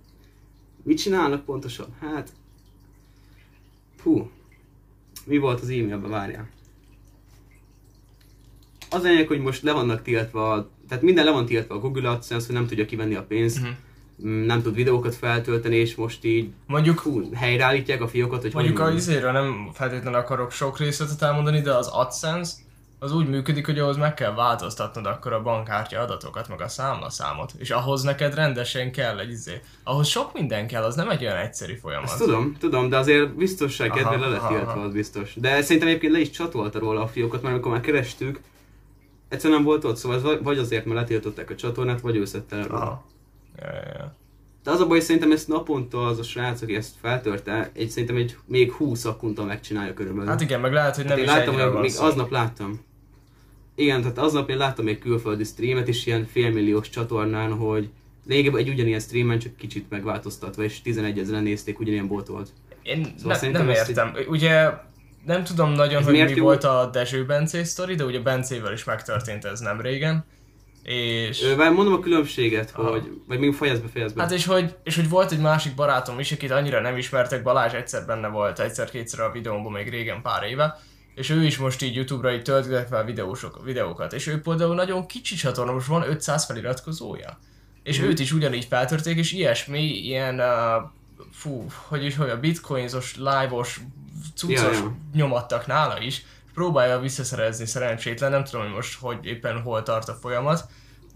mit 0.83 0.97
csinálnak 0.97 1.45
pontosan? 1.45 1.85
Hát, 1.99 2.33
hú, 4.03 4.29
mi 5.25 5.38
volt 5.38 5.61
az 5.61 5.69
e-mailben, 5.69 6.09
várjál. 6.09 6.50
Az 8.89 9.03
lényeg, 9.03 9.27
hogy 9.27 9.39
most 9.39 9.63
le 9.63 9.71
vannak 9.71 10.01
tiltva, 10.01 10.69
tehát 10.88 11.03
minden 11.03 11.25
le 11.25 11.31
van 11.31 11.45
tiltva 11.45 11.75
a 11.75 11.79
Google 11.79 12.09
AdSense, 12.09 12.45
hogy 12.45 12.55
nem 12.55 12.67
tudja 12.67 12.85
kivenni 12.85 13.15
a 13.15 13.23
pénzt, 13.23 13.59
mm, 14.25 14.45
nem 14.45 14.61
tud 14.61 14.75
videókat 14.75 15.15
feltölteni, 15.15 15.75
és 15.75 15.95
most 15.95 16.23
így 16.23 16.50
Mondjuk 16.67 17.00
hú, 17.00 17.33
helyreállítják 17.33 18.01
a 18.01 18.07
fiókot, 18.07 18.41
hogy 18.41 18.53
Mondjuk 18.53 18.77
hogy 18.77 18.91
a 18.91 18.95
izéről 18.95 19.31
nem 19.31 19.69
feltétlenül 19.73 20.19
akarok 20.19 20.51
sok 20.51 20.77
részletet 20.77 21.21
elmondani, 21.21 21.61
de 21.61 21.73
az 21.73 21.88
AdSense 21.88 22.53
az 23.03 23.11
úgy 23.11 23.27
működik, 23.29 23.65
hogy 23.65 23.79
ahhoz 23.79 23.97
meg 23.97 24.13
kell 24.13 24.33
változtatnod 24.33 25.05
akkor 25.05 25.33
a 25.33 25.41
bankkártya 25.41 26.00
adatokat, 26.00 26.50
meg 26.50 26.61
a 26.61 26.67
számlaszámot. 26.67 27.51
És 27.57 27.69
ahhoz 27.71 28.01
neked 28.01 28.33
rendesen 28.35 28.91
kell 28.91 29.19
egy 29.19 29.29
izé. 29.29 29.61
Ahhoz 29.83 30.07
sok 30.07 30.33
minden 30.33 30.67
kell, 30.67 30.83
az 30.83 30.95
nem 30.95 31.09
egy 31.09 31.23
olyan 31.23 31.38
egyszerű 31.38 31.73
folyamat. 31.75 32.09
Ezt 32.09 32.17
tudom, 32.17 32.55
tudom, 32.59 32.89
de 32.89 32.97
azért 32.97 33.35
biztosság 33.35 33.89
Aha, 33.89 33.97
kedvéért 34.00 34.21
le 34.21 34.27
lett 34.27 34.41
aha. 34.41 34.79
az 34.79 34.94
biztos. 34.94 35.33
De 35.35 35.61
szerintem 35.61 35.88
egyébként 35.88 36.13
le 36.13 36.19
is 36.19 36.29
csatolta 36.29 36.79
róla 36.79 37.01
a 37.01 37.07
fiókot, 37.07 37.41
mert 37.41 37.53
amikor 37.53 37.71
már 37.71 37.81
kerestük, 37.81 38.39
egyszerűen 39.29 39.59
nem 39.59 39.67
volt 39.67 39.83
ott, 39.83 39.95
szóval 39.95 40.17
ez 40.17 40.38
vagy- 40.41 40.57
azért, 40.57 40.85
mert 40.85 41.00
letiltották 41.00 41.50
a 41.50 41.55
csatornát, 41.55 42.01
vagy 42.01 42.15
ő 42.15 42.25
szedte 42.25 42.55
el 42.55 42.67
róla. 42.67 42.81
Aha. 42.81 43.05
Ja, 43.59 43.71
ja, 43.73 43.94
ja. 43.97 44.15
De 44.63 44.71
az 44.71 44.79
a 44.79 44.88
baj, 44.88 44.97
hogy 44.97 45.05
szerintem 45.05 45.31
ezt 45.31 45.47
naponta 45.47 46.05
az 46.05 46.19
a 46.19 46.23
srác, 46.23 46.61
aki 46.61 46.75
ezt 46.75 46.94
feltörte, 47.01 47.69
egy, 47.73 47.89
szerintem 47.89 48.15
egy 48.15 48.38
még 48.45 48.71
20 48.71 49.05
akkunta 49.05 49.44
megcsinálja 49.44 49.94
körülbelül. 49.94 50.29
Hát 50.29 50.41
igen, 50.41 50.59
meg 50.59 50.73
lehet, 50.73 50.95
hogy 50.95 51.05
nem 51.05 51.17
én 51.17 51.23
is 51.23 51.29
láttam, 51.29 51.55
van 51.55 51.81
még 51.81 51.94
aznap 52.00 52.31
láttam. 52.31 52.85
Igen, 53.75 54.01
tehát 54.01 54.17
aznap 54.17 54.49
én 54.49 54.57
láttam 54.57 54.87
egy 54.87 54.99
külföldi 54.99 55.43
streamet 55.43 55.87
is 55.87 56.05
ilyen 56.05 56.25
félmilliós 56.25 56.89
csatornán, 56.89 57.53
hogy 57.53 57.89
lényegében 58.25 58.59
egy 58.59 58.69
ugyanilyen 58.69 58.99
streamen, 58.99 59.39
csak 59.39 59.55
kicsit 59.55 59.89
megváltoztatva, 59.89 60.63
és 60.63 60.81
11 60.81 61.19
ezeren 61.19 61.43
nézték, 61.43 61.79
ugyanilyen 61.79 62.07
bot 62.07 62.27
volt. 62.27 62.49
Én 62.83 63.13
Szóval 63.17 63.37
ne, 63.41 63.49
nem 63.49 63.69
ezt 63.69 63.89
értem. 63.89 64.15
Ugye 64.27 64.69
nem 65.25 65.43
tudom 65.43 65.71
nagyon, 65.71 65.99
Ez 65.99 66.05
hogy 66.05 66.13
mi 66.13 66.35
jó? 66.35 66.43
volt 66.43 66.63
a 66.63 66.89
Dezső 66.91 67.25
Bencé 67.25 67.63
sztori, 67.63 67.95
de 67.95 68.05
ugye 68.05 68.19
Bencével 68.19 68.73
is 68.73 68.83
megtörtént 68.83 69.45
ez 69.45 69.59
nem 69.59 69.81
régen. 69.81 70.25
És... 70.83 71.53
Várj, 71.57 71.73
mondom 71.73 71.93
a 71.93 71.99
különbséget, 71.99 72.71
Aha. 72.75 72.89
hogy... 72.89 73.21
Vagy 73.27 73.39
még 73.39 73.53
fejezd 73.53 73.81
be, 73.81 73.87
fejezd 73.87 74.15
be. 74.15 74.21
Hát 74.21 74.31
és 74.31 74.45
hogy, 74.45 74.75
és 74.83 74.95
hogy 74.95 75.09
volt 75.09 75.31
egy 75.31 75.39
másik 75.39 75.75
barátom 75.75 76.19
is, 76.19 76.31
akit 76.31 76.51
annyira 76.51 76.81
nem 76.81 76.97
ismertek, 76.97 77.43
Balázs 77.43 77.74
egyszer 77.74 78.05
benne 78.05 78.27
volt, 78.27 78.59
egyszer-kétszer 78.59 79.19
a 79.19 79.31
videómban 79.31 79.71
még 79.71 79.89
régen 79.89 80.21
pár 80.21 80.43
éve, 80.43 80.79
és 81.15 81.29
ő 81.29 81.43
is 81.43 81.58
most 81.58 81.82
így 81.82 81.96
Youtube-ra 81.96 82.34
így 82.34 82.41
töltött 82.41 82.88
fel 82.88 83.03
videósok, 83.05 83.65
videókat, 83.65 84.13
és 84.13 84.27
ő 84.27 84.41
például 84.41 84.75
nagyon 84.75 85.05
kicsi 85.08 85.36
csatorna, 85.36 85.72
most 85.72 85.88
van 85.88 86.10
500 86.10 86.46
feliratkozója. 86.46 87.39
És 87.84 88.00
Mhm. 88.00 88.08
őt 88.08 88.20
is 88.20 88.32
ugyanígy 88.32 88.65
feltörték, 88.65 89.17
és 89.17 89.32
ilyesmi, 89.32 89.82
ilyen, 89.84 90.39
uh, 90.39 90.46
fú, 91.32 91.65
hogy 91.88 92.05
is, 92.05 92.15
hogy 92.15 92.29
a 92.29 92.39
bitcoinzos, 92.39 93.15
live-os, 93.15 93.79
cuccos 94.36 94.62
Ja, 94.62 94.72
ja. 94.72 94.96
nyomattak 95.13 95.67
nála 95.67 96.01
is, 96.01 96.25
próbálja 96.53 97.00
visszaszerezni 97.00 97.65
szerencsétlen, 97.65 98.32
nem 98.32 98.43
tudom, 98.43 98.62
hogy 98.65 98.74
most 98.75 99.00
hogy 99.00 99.17
éppen 99.25 99.62
hol 99.62 99.84
tart 99.84 100.10
a 100.10 100.13
folyamat, 100.13 100.65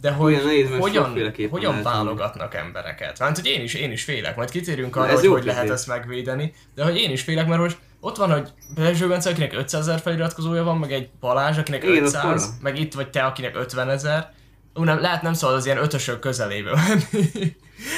de 0.02 0.12
hogy 0.12 0.32
Igen, 0.32 0.46
nehéz, 0.46 0.70
hogyan, 0.80 1.10
hogyan 1.50 1.72
lehet 1.72 1.84
tenni. 1.84 1.84
válogatnak 1.84 2.54
embereket. 2.56 3.18
Hát, 3.18 3.36
hogy 3.36 3.46
én 3.46 3.62
is, 3.62 3.74
én 3.74 3.92
is 3.92 4.04
félek, 4.04 4.36
majd 4.36 4.50
kitérünk 4.50 4.96
arra, 4.96 5.14
hogy 5.14 5.28
hogy 5.28 5.44
lehet 5.46 5.70
ezt 5.70 5.88
megvédeni, 5.88 6.54
de 6.76 6.84
hogy 6.84 6.98
én 6.98 7.12
is 7.12 7.22
félek, 7.22 7.48
mert 7.48 7.62
most 7.62 7.78
ott 8.00 8.18
van, 8.18 8.32
hogy 8.32 8.50
Belzső 8.76 9.08
Bence, 9.08 9.30
akinek 9.30 9.54
500 9.54 9.88
ezer 9.88 10.00
feliratkozója 10.00 10.64
van, 10.64 10.78
meg 10.78 10.92
egy 10.92 11.10
Balázs, 11.20 11.58
akinek 11.58 11.84
Igen, 11.84 12.04
az 12.04 12.14
500, 12.14 12.46
para. 12.46 12.58
meg 12.62 12.80
itt 12.80 12.94
vagy 12.94 13.10
te, 13.10 13.24
akinek 13.24 13.56
50 13.56 13.90
ezer. 13.90 14.34
Ú, 14.74 14.84
nem, 14.84 15.00
lehet 15.00 15.22
nem 15.22 15.34
szabad 15.34 15.56
az 15.56 15.66
ilyen 15.66 15.78
ötösök 15.78 16.20
közelébe 16.20 16.72
menni. 16.72 17.56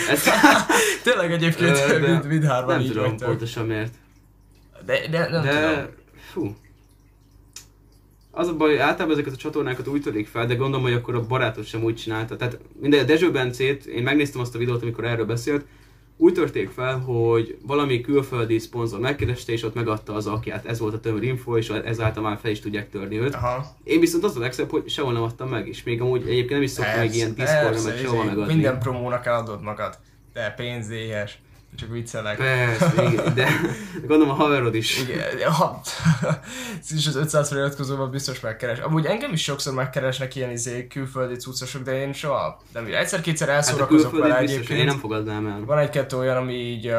Ez... 0.09 0.23
Tényleg 1.03 1.31
egyébként 1.31 1.99
mind, 2.07 2.25
mindhárman 2.27 2.75
nem 2.75 2.83
így 2.83 2.87
tudom 2.87 3.03
vagytok. 3.03 3.27
pontosan 3.27 3.65
miért. 3.65 3.93
De, 4.85 5.07
de 5.07 5.29
nem 5.29 5.41
De, 5.43 5.69
tudom. 5.69 5.89
fú. 6.31 6.55
Az 8.31 8.47
a 8.47 8.55
baj, 8.55 8.79
általában 8.79 9.11
ezeket 9.11 9.33
a 9.33 9.37
csatornákat 9.37 9.87
úgy 9.87 10.01
törik 10.01 10.27
fel, 10.27 10.45
de 10.45 10.55
gondolom, 10.55 10.81
hogy 10.85 10.93
akkor 10.93 11.15
a 11.15 11.25
barátot 11.25 11.65
sem 11.65 11.83
úgy 11.83 11.95
csinálta. 11.95 12.35
Tehát 12.35 12.59
minden 12.79 12.99
a 12.99 13.03
Dezső 13.03 13.31
Bencét, 13.31 13.85
én 13.85 14.03
megnéztem 14.03 14.41
azt 14.41 14.55
a 14.55 14.57
videót, 14.57 14.81
amikor 14.81 15.05
erről 15.05 15.25
beszélt, 15.25 15.65
úgy 16.21 16.33
törték 16.33 16.69
fel, 16.69 16.97
hogy 16.97 17.57
valami 17.61 18.01
külföldi 18.01 18.59
szponzor 18.59 18.99
megkereste, 18.99 19.51
és 19.51 19.63
ott 19.63 19.73
megadta 19.73 20.13
az 20.13 20.27
akját. 20.27 20.65
Ez 20.65 20.79
volt 20.79 20.93
a 20.93 20.99
tömör 20.99 21.23
info, 21.23 21.57
és 21.57 21.69
ezáltal 21.69 22.23
már 22.23 22.37
fel 22.41 22.51
is 22.51 22.59
tudják 22.59 22.89
törni 22.89 23.19
őt. 23.19 23.35
Aha. 23.35 23.65
Én 23.83 23.99
viszont 23.99 24.23
az 24.23 24.37
a 24.37 24.39
legszebb, 24.39 24.69
hogy 24.69 24.89
sehol 24.89 25.13
nem 25.13 25.21
adtam 25.21 25.49
meg, 25.49 25.67
és 25.67 25.83
még 25.83 26.01
amúgy 26.01 26.21
egyébként 26.21 26.49
nem 26.49 26.61
is 26.61 26.69
szoktam 26.69 26.97
meg 26.99 27.15
ilyen 27.15 27.33
Discordra, 27.35 27.81
meg 27.81 27.97
sehova 27.97 28.21
izé, 28.21 28.29
megadni. 28.29 28.53
Minden 28.53 28.79
promónak 28.79 29.25
eladod 29.25 29.61
magad. 29.61 29.97
Te 30.33 30.53
pénzéhes. 30.57 31.39
Csak 31.75 31.89
viccelek. 31.89 32.37
Persze, 32.37 33.03
igen, 33.03 33.33
de 33.35 33.47
gondolom 34.07 34.29
a 34.29 34.33
haverod 34.33 34.75
is. 34.75 34.99
Igen, 34.99 35.51
ha, 35.51 35.81
és 36.95 37.07
az 37.07 37.15
500 37.15 37.47
feliratkozóban 37.47 38.11
biztos 38.11 38.39
megkeres. 38.39 38.79
Amúgy 38.79 39.05
engem 39.05 39.33
is 39.33 39.43
sokszor 39.43 39.73
megkeresnek 39.73 40.35
ilyen 40.35 40.51
izé, 40.51 40.87
külföldi 40.87 41.35
cuccosok, 41.35 41.81
de 41.81 42.01
én 42.01 42.13
soha 42.13 42.61
nem 42.73 42.85
Egyszer-kétszer 42.85 43.47
Hát 43.47 43.55
a 43.55 43.59
elszórakozok 43.59 44.11
vele 44.11 44.23
külföldi 44.23 44.45
biztos, 44.45 44.57
egyébként. 44.57 44.79
én 44.79 44.85
nem 44.85 44.97
fogadnám 44.97 45.47
el. 45.47 45.63
Van 45.65 45.77
egy-kettő 45.77 46.17
olyan, 46.17 46.37
ami 46.37 46.53
így 46.53 46.87
uh, 46.87 46.95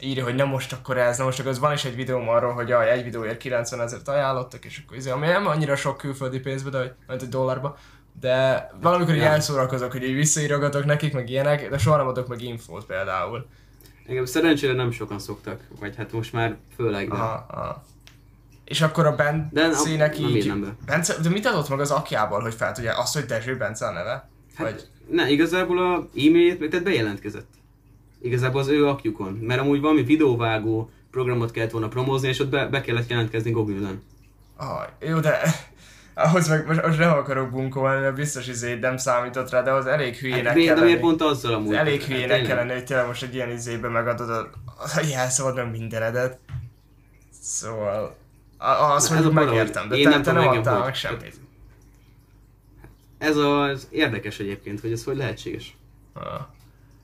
írja, 0.00 0.24
hogy 0.24 0.34
nem 0.34 0.48
most 0.48 0.72
akkor 0.72 0.98
ez, 0.98 1.16
nem 1.16 1.26
most 1.26 1.38
akkor 1.38 1.50
ez. 1.50 1.58
Van 1.58 1.72
is 1.72 1.84
egy 1.84 1.96
videóm 1.96 2.28
arról, 2.28 2.52
hogy 2.52 2.68
jaj, 2.68 2.90
egy 2.90 3.04
videóért 3.04 3.38
90 3.38 3.80
ezeret 3.80 4.08
ajánlottak, 4.08 4.64
és 4.64 4.82
akkor 4.84 4.96
izé, 4.96 5.10
ami 5.10 5.26
nem 5.26 5.46
annyira 5.46 5.76
sok 5.76 5.96
külföldi 5.96 6.38
pénzbe, 6.38 6.70
de 6.70 6.78
hogy, 6.78 6.92
egy 7.20 7.28
dollárba. 7.28 7.76
De 8.20 8.68
valamikor 8.80 9.14
így 9.14 9.20
elszórakozok, 9.20 9.92
hogy 9.92 10.02
így 10.02 10.14
visszaírogatok 10.14 10.84
nekik, 10.84 11.12
meg 11.12 11.30
ilyenek, 11.30 11.70
de 11.70 11.78
soha 11.78 11.96
nem 11.96 12.06
adok 12.06 12.28
meg 12.28 12.42
infót 12.42 12.84
például. 12.84 13.46
Engem 14.08 14.24
szerencsére 14.24 14.72
nem 14.72 14.90
sokan 14.90 15.18
szoktak, 15.18 15.60
vagy 15.80 15.96
hát 15.96 16.12
most 16.12 16.32
már 16.32 16.56
főleg, 16.76 17.08
de... 17.08 17.14
Aha, 17.14 17.46
aha. 17.50 17.84
És 18.64 18.80
akkor 18.80 19.06
a 19.06 19.14
Bencének 19.52 20.18
nem 20.18 20.28
így... 20.28 20.36
írnám 20.36 20.60
be. 20.60 20.76
Bence, 20.86 21.20
de 21.22 21.28
mit 21.28 21.46
adott 21.46 21.68
meg 21.68 21.80
az 21.80 21.90
akjából, 21.90 22.40
hogy 22.40 22.54
fel 22.54 22.72
tudja? 22.72 22.98
Azt, 22.98 23.14
hogy 23.14 23.24
Dezső 23.24 23.56
Bence 23.56 23.86
a 23.86 23.92
neve? 23.92 24.28
Hát, 24.54 24.70
Vagy... 24.70 24.86
ne, 25.10 25.30
igazából 25.30 25.78
a 25.78 25.94
e-mailjét 25.94 26.70
tehát 26.70 26.84
bejelentkezett. 26.84 27.48
Igazából 28.22 28.60
az 28.60 28.68
ő 28.68 28.86
akjukon. 28.86 29.32
Mert 29.32 29.60
amúgy 29.60 29.80
valami 29.80 30.02
videóvágó 30.02 30.90
programot 31.10 31.50
kellett 31.50 31.70
volna 31.70 31.88
promózni, 31.88 32.28
és 32.28 32.38
ott 32.38 32.48
be, 32.48 32.66
be 32.66 32.80
kellett 32.80 33.10
jelentkezni 33.10 33.50
Google-on. 33.50 34.02
Ah, 34.56 34.86
jó, 35.00 35.20
de 35.20 35.40
ahhoz 36.18 36.48
meg 36.48 36.66
most, 36.66 36.82
most 36.86 36.98
nem 36.98 37.10
akarok 37.12 37.50
bunkolni, 37.50 38.00
mert 38.00 38.14
biztos 38.14 38.48
izé 38.48 38.74
nem 38.74 38.96
számított 38.96 39.50
rá, 39.50 39.62
de 39.62 39.70
az 39.72 39.86
elég 39.86 40.16
hülyének 40.16 40.44
Hát, 40.44 40.52
kell 40.54 40.62
miért, 40.62 40.78
de 40.78 40.84
miért 40.84 41.00
pont 41.00 41.22
azzal 41.22 41.54
amúgy? 41.54 41.72
Az 41.74 41.80
elég 41.80 42.00
Hát 42.00 42.08
hülyének 42.08 42.28
tényleg. 42.30 42.46
kell 42.46 42.56
lenni, 42.56 42.72
hogy 42.72 42.84
tényleg 42.84 43.06
most 43.06 43.22
egy 43.22 43.34
ilyen 43.34 43.50
izébe 43.50 43.88
megadod 43.88 44.30
a, 44.30 44.50
a 44.76 45.00
jelszavad 45.10 45.54
meg 45.54 45.70
mindenedet. 45.70 46.38
Szóval... 47.40 48.16
a- 48.58 48.66
Az, 48.94 49.08
Na, 49.08 49.16
hogy 49.16 49.24
ez 49.24 49.30
a 49.30 49.34
baj, 49.34 49.44
megértem, 49.44 49.88
de 49.88 49.94
hogy 49.94 50.02
te, 50.02 50.02
én 50.02 50.08
nem 50.08 50.22
te 50.22 50.32
nem 50.32 50.48
adtál 50.48 50.78
meg 50.84 50.94
semmit. 50.94 51.34
Ez 53.18 53.36
az 53.36 53.88
érdekes 53.90 54.38
egyébként, 54.38 54.80
hogy 54.80 54.92
ez 54.92 55.04
hogy 55.04 55.16
lehetséges. 55.16 55.76
Ah. 56.12 56.22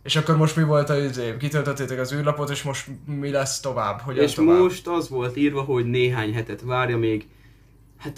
És 0.02 0.16
akkor 0.16 0.36
most 0.36 0.56
mi 0.56 0.62
volt 0.62 0.90
az 0.90 0.98
izé? 1.04 1.36
Kitöltöttétek 1.36 1.98
az 1.98 2.12
űrlapot, 2.12 2.50
és 2.50 2.62
most 2.62 2.86
mi 3.04 3.30
lesz 3.30 3.60
tovább? 3.60 4.00
Hogyan 4.00 4.24
és 4.24 4.32
tovább? 4.32 4.58
most 4.58 4.86
az 4.86 5.08
volt 5.08 5.36
írva, 5.36 5.60
hogy 5.62 5.84
néhány 5.90 6.34
hetet 6.34 6.60
várja 6.62 6.96
még. 6.98 7.26
Hát 8.02 8.16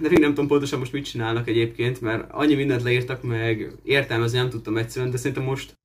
de 0.00 0.08
még 0.08 0.18
nem 0.18 0.28
tudom 0.28 0.46
pontosan 0.46 0.78
most 0.78 0.92
mit 0.92 1.04
csinálnak 1.04 1.48
egyébként, 1.48 2.00
mert 2.00 2.24
annyi 2.30 2.54
mindent 2.54 2.82
leírtak 2.82 3.22
meg, 3.22 3.72
értelmezni 3.82 4.38
nem 4.38 4.50
tudtam 4.50 4.76
egyszerűen, 4.76 5.10
de 5.10 5.16
szerintem 5.16 5.42
most 5.42 5.78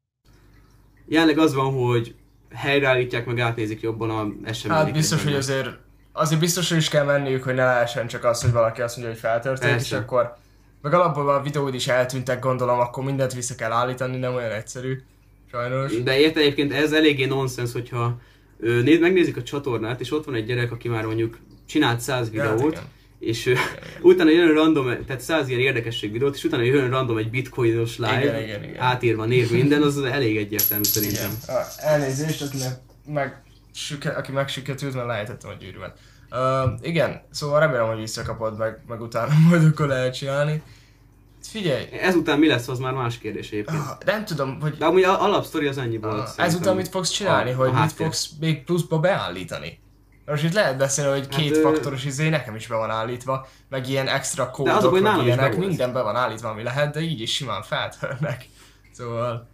jelenleg 1.07 1.37
az 1.37 1.53
van, 1.53 1.73
hogy 1.73 2.15
helyreállítják, 2.53 3.25
meg 3.25 3.39
átnézik 3.39 3.81
jobban 3.81 4.09
a 4.09 4.47
eseményeket. 4.47 4.85
Hát 4.85 4.93
biztos, 4.93 5.23
hogy 5.23 5.33
azért, 5.33 5.69
azért 6.11 6.39
biztos, 6.39 6.69
hogy 6.69 6.77
is 6.77 6.89
kell 6.89 7.05
menniük, 7.05 7.43
hogy 7.43 7.53
ne 7.53 7.65
lehessen 7.65 8.07
csak 8.07 8.23
az, 8.23 8.41
hogy 8.41 8.51
valaki 8.51 8.81
azt 8.81 8.95
mondja, 8.95 9.13
hogy 9.13 9.23
feltörték, 9.23 9.69
és 9.69 9.75
Persze. 9.75 9.97
akkor 9.97 10.35
meg 10.81 10.93
alapból 10.93 11.29
a 11.29 11.41
videóid 11.41 11.73
is 11.73 11.87
eltűntek, 11.87 12.39
gondolom, 12.39 12.79
akkor 12.79 13.03
mindent 13.03 13.33
vissza 13.33 13.55
kell 13.55 13.71
állítani, 13.71 14.17
nem 14.17 14.35
olyan 14.35 14.51
egyszerű. 14.51 15.01
Sajnos. 15.51 16.03
De 16.03 16.19
érte 16.19 16.39
egyébként 16.39 16.73
ez 16.73 16.93
eléggé 16.93 17.25
nonsens, 17.25 17.71
hogyha 17.71 18.19
ö, 18.59 18.81
néz, 18.81 18.99
megnézik 18.99 19.37
a 19.37 19.43
csatornát, 19.43 19.99
és 19.99 20.11
ott 20.11 20.25
van 20.25 20.35
egy 20.35 20.45
gyerek, 20.45 20.71
aki 20.71 20.89
már 20.89 21.05
mondjuk 21.05 21.37
csinált 21.65 21.99
100 21.99 22.29
Ja, 22.33 22.43
hát 22.43 22.53
videót, 22.53 22.71
igen. 22.71 22.83
És 23.25 23.45
ö, 23.45 23.53
utána 24.01 24.29
jön 24.29 24.53
random, 24.53 25.05
tehát 25.05 25.21
100 25.21 25.47
ilyen 25.47 25.59
érdekesség 25.59 26.11
videót, 26.11 26.35
és 26.35 26.43
utána 26.43 26.63
jön 26.63 26.89
random 26.89 27.17
egy 27.17 27.29
bitcoinos 27.29 27.97
live, 27.97 28.21
Igen, 28.21 28.41
igen, 28.43 28.63
igen. 28.63 28.81
átírva 28.81 29.25
név 29.25 29.51
minden, 29.51 29.81
az 29.81 29.97
elég 30.03 30.37
egyértelmű 30.37 30.83
szerintem. 30.83 31.31
Igen. 31.43 31.55
Ah, 31.55 31.65
elnézést, 31.77 32.41
akinek 32.41 32.73
meg, 33.07 33.43
süke, 33.73 34.09
aki 34.09 34.31
megsüketült, 34.31 34.93
mert 34.93 35.07
lejtettem 35.07 35.49
a 35.49 35.53
gyűrűmet. 35.59 35.97
Uh, 36.31 36.71
igen, 36.81 37.21
szóval 37.31 37.59
remélem, 37.59 37.87
hogy 37.87 37.97
visszakapod 37.99 38.57
meg, 38.57 38.79
meg 38.87 39.01
utána 39.01 39.33
majd 39.49 39.63
akkor 39.63 39.87
lehet 39.87 40.15
csinálni. 40.15 40.61
Figyelj, 41.43 41.83
Ezután 42.01 42.39
mi 42.39 42.47
lesz, 42.47 42.67
az 42.67 42.79
már 42.79 42.93
más 42.93 43.17
kérdés 43.17 43.51
egyébként. 43.51 43.77
ah, 43.79 43.97
nem 44.05 44.25
tudom, 44.25 44.57
hogy 44.61 44.77
De 44.77 44.85
amúgy 44.85 45.03
alapsztori 45.03 45.67
az 45.67 45.77
ennyi 45.77 45.97
volt. 45.97 46.15
Szerintem. 46.17 46.45
ezután 46.45 46.75
mit 46.75 46.87
fogsz 46.87 47.09
csinálni, 47.09 47.51
A- 47.51 47.55
hogy 47.55 47.69
a 47.73 47.79
mit 47.81 47.91
fogsz 47.91 48.29
még 48.39 48.63
pluszba 48.63 48.99
beállítani? 48.99 49.79
Most 50.25 50.43
itt 50.43 50.53
lehet 50.53 50.77
beszélni, 50.77 51.11
hogy 51.19 51.27
Hát, 51.31 51.41
két 51.41 51.55
ö- 51.55 51.61
faktoros 51.61 52.05
izé 52.05 52.29
nekem 52.29 52.55
is 52.55 52.67
be 52.67 52.75
van 52.75 52.89
állítva, 52.89 53.47
meg 53.69 53.89
ilyen 53.89 54.07
extra 54.07 54.43
azok, 54.43 54.53
kódok, 54.55 54.91
hogy 54.91 55.01
meg 55.01 55.25
ilyenek, 55.25 55.51
be 55.51 55.57
minden 55.57 55.93
be 55.93 56.01
van 56.01 56.15
állítva, 56.15 56.49
ami 56.49 56.63
lehet, 56.63 56.93
de 56.93 56.99
így 57.01 57.21
is 57.21 57.33
simán 57.33 57.63
feltörnek. 57.63 58.47
Szóval, 58.91 59.47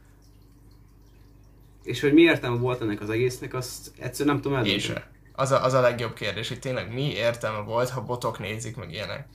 És 1.83 2.01
hogy 2.01 2.13
mi 2.13 2.21
értelme 2.21 2.57
volt 2.57 2.81
ennek 2.81 3.01
az 3.01 3.09
egésznek, 3.09 3.53
azt 3.53 3.91
egyszerűen 3.99 4.33
nem 4.35 4.43
tudom 4.43 4.57
eldönteni. 4.57 4.83
se. 4.83 5.09
Az 5.33 5.51
a, 5.51 5.63
az 5.63 5.73
a 5.73 5.81
legjobb 5.81 6.13
kérdés, 6.13 6.47
hogy 6.47 6.59
tényleg 6.59 6.93
mi 6.93 7.11
értelme 7.13 7.59
volt, 7.59 7.89
ha 7.89 8.01
botok 8.01 8.39
nézik, 8.39 8.75
meg 8.75 8.91
ilyenek. 8.91 9.27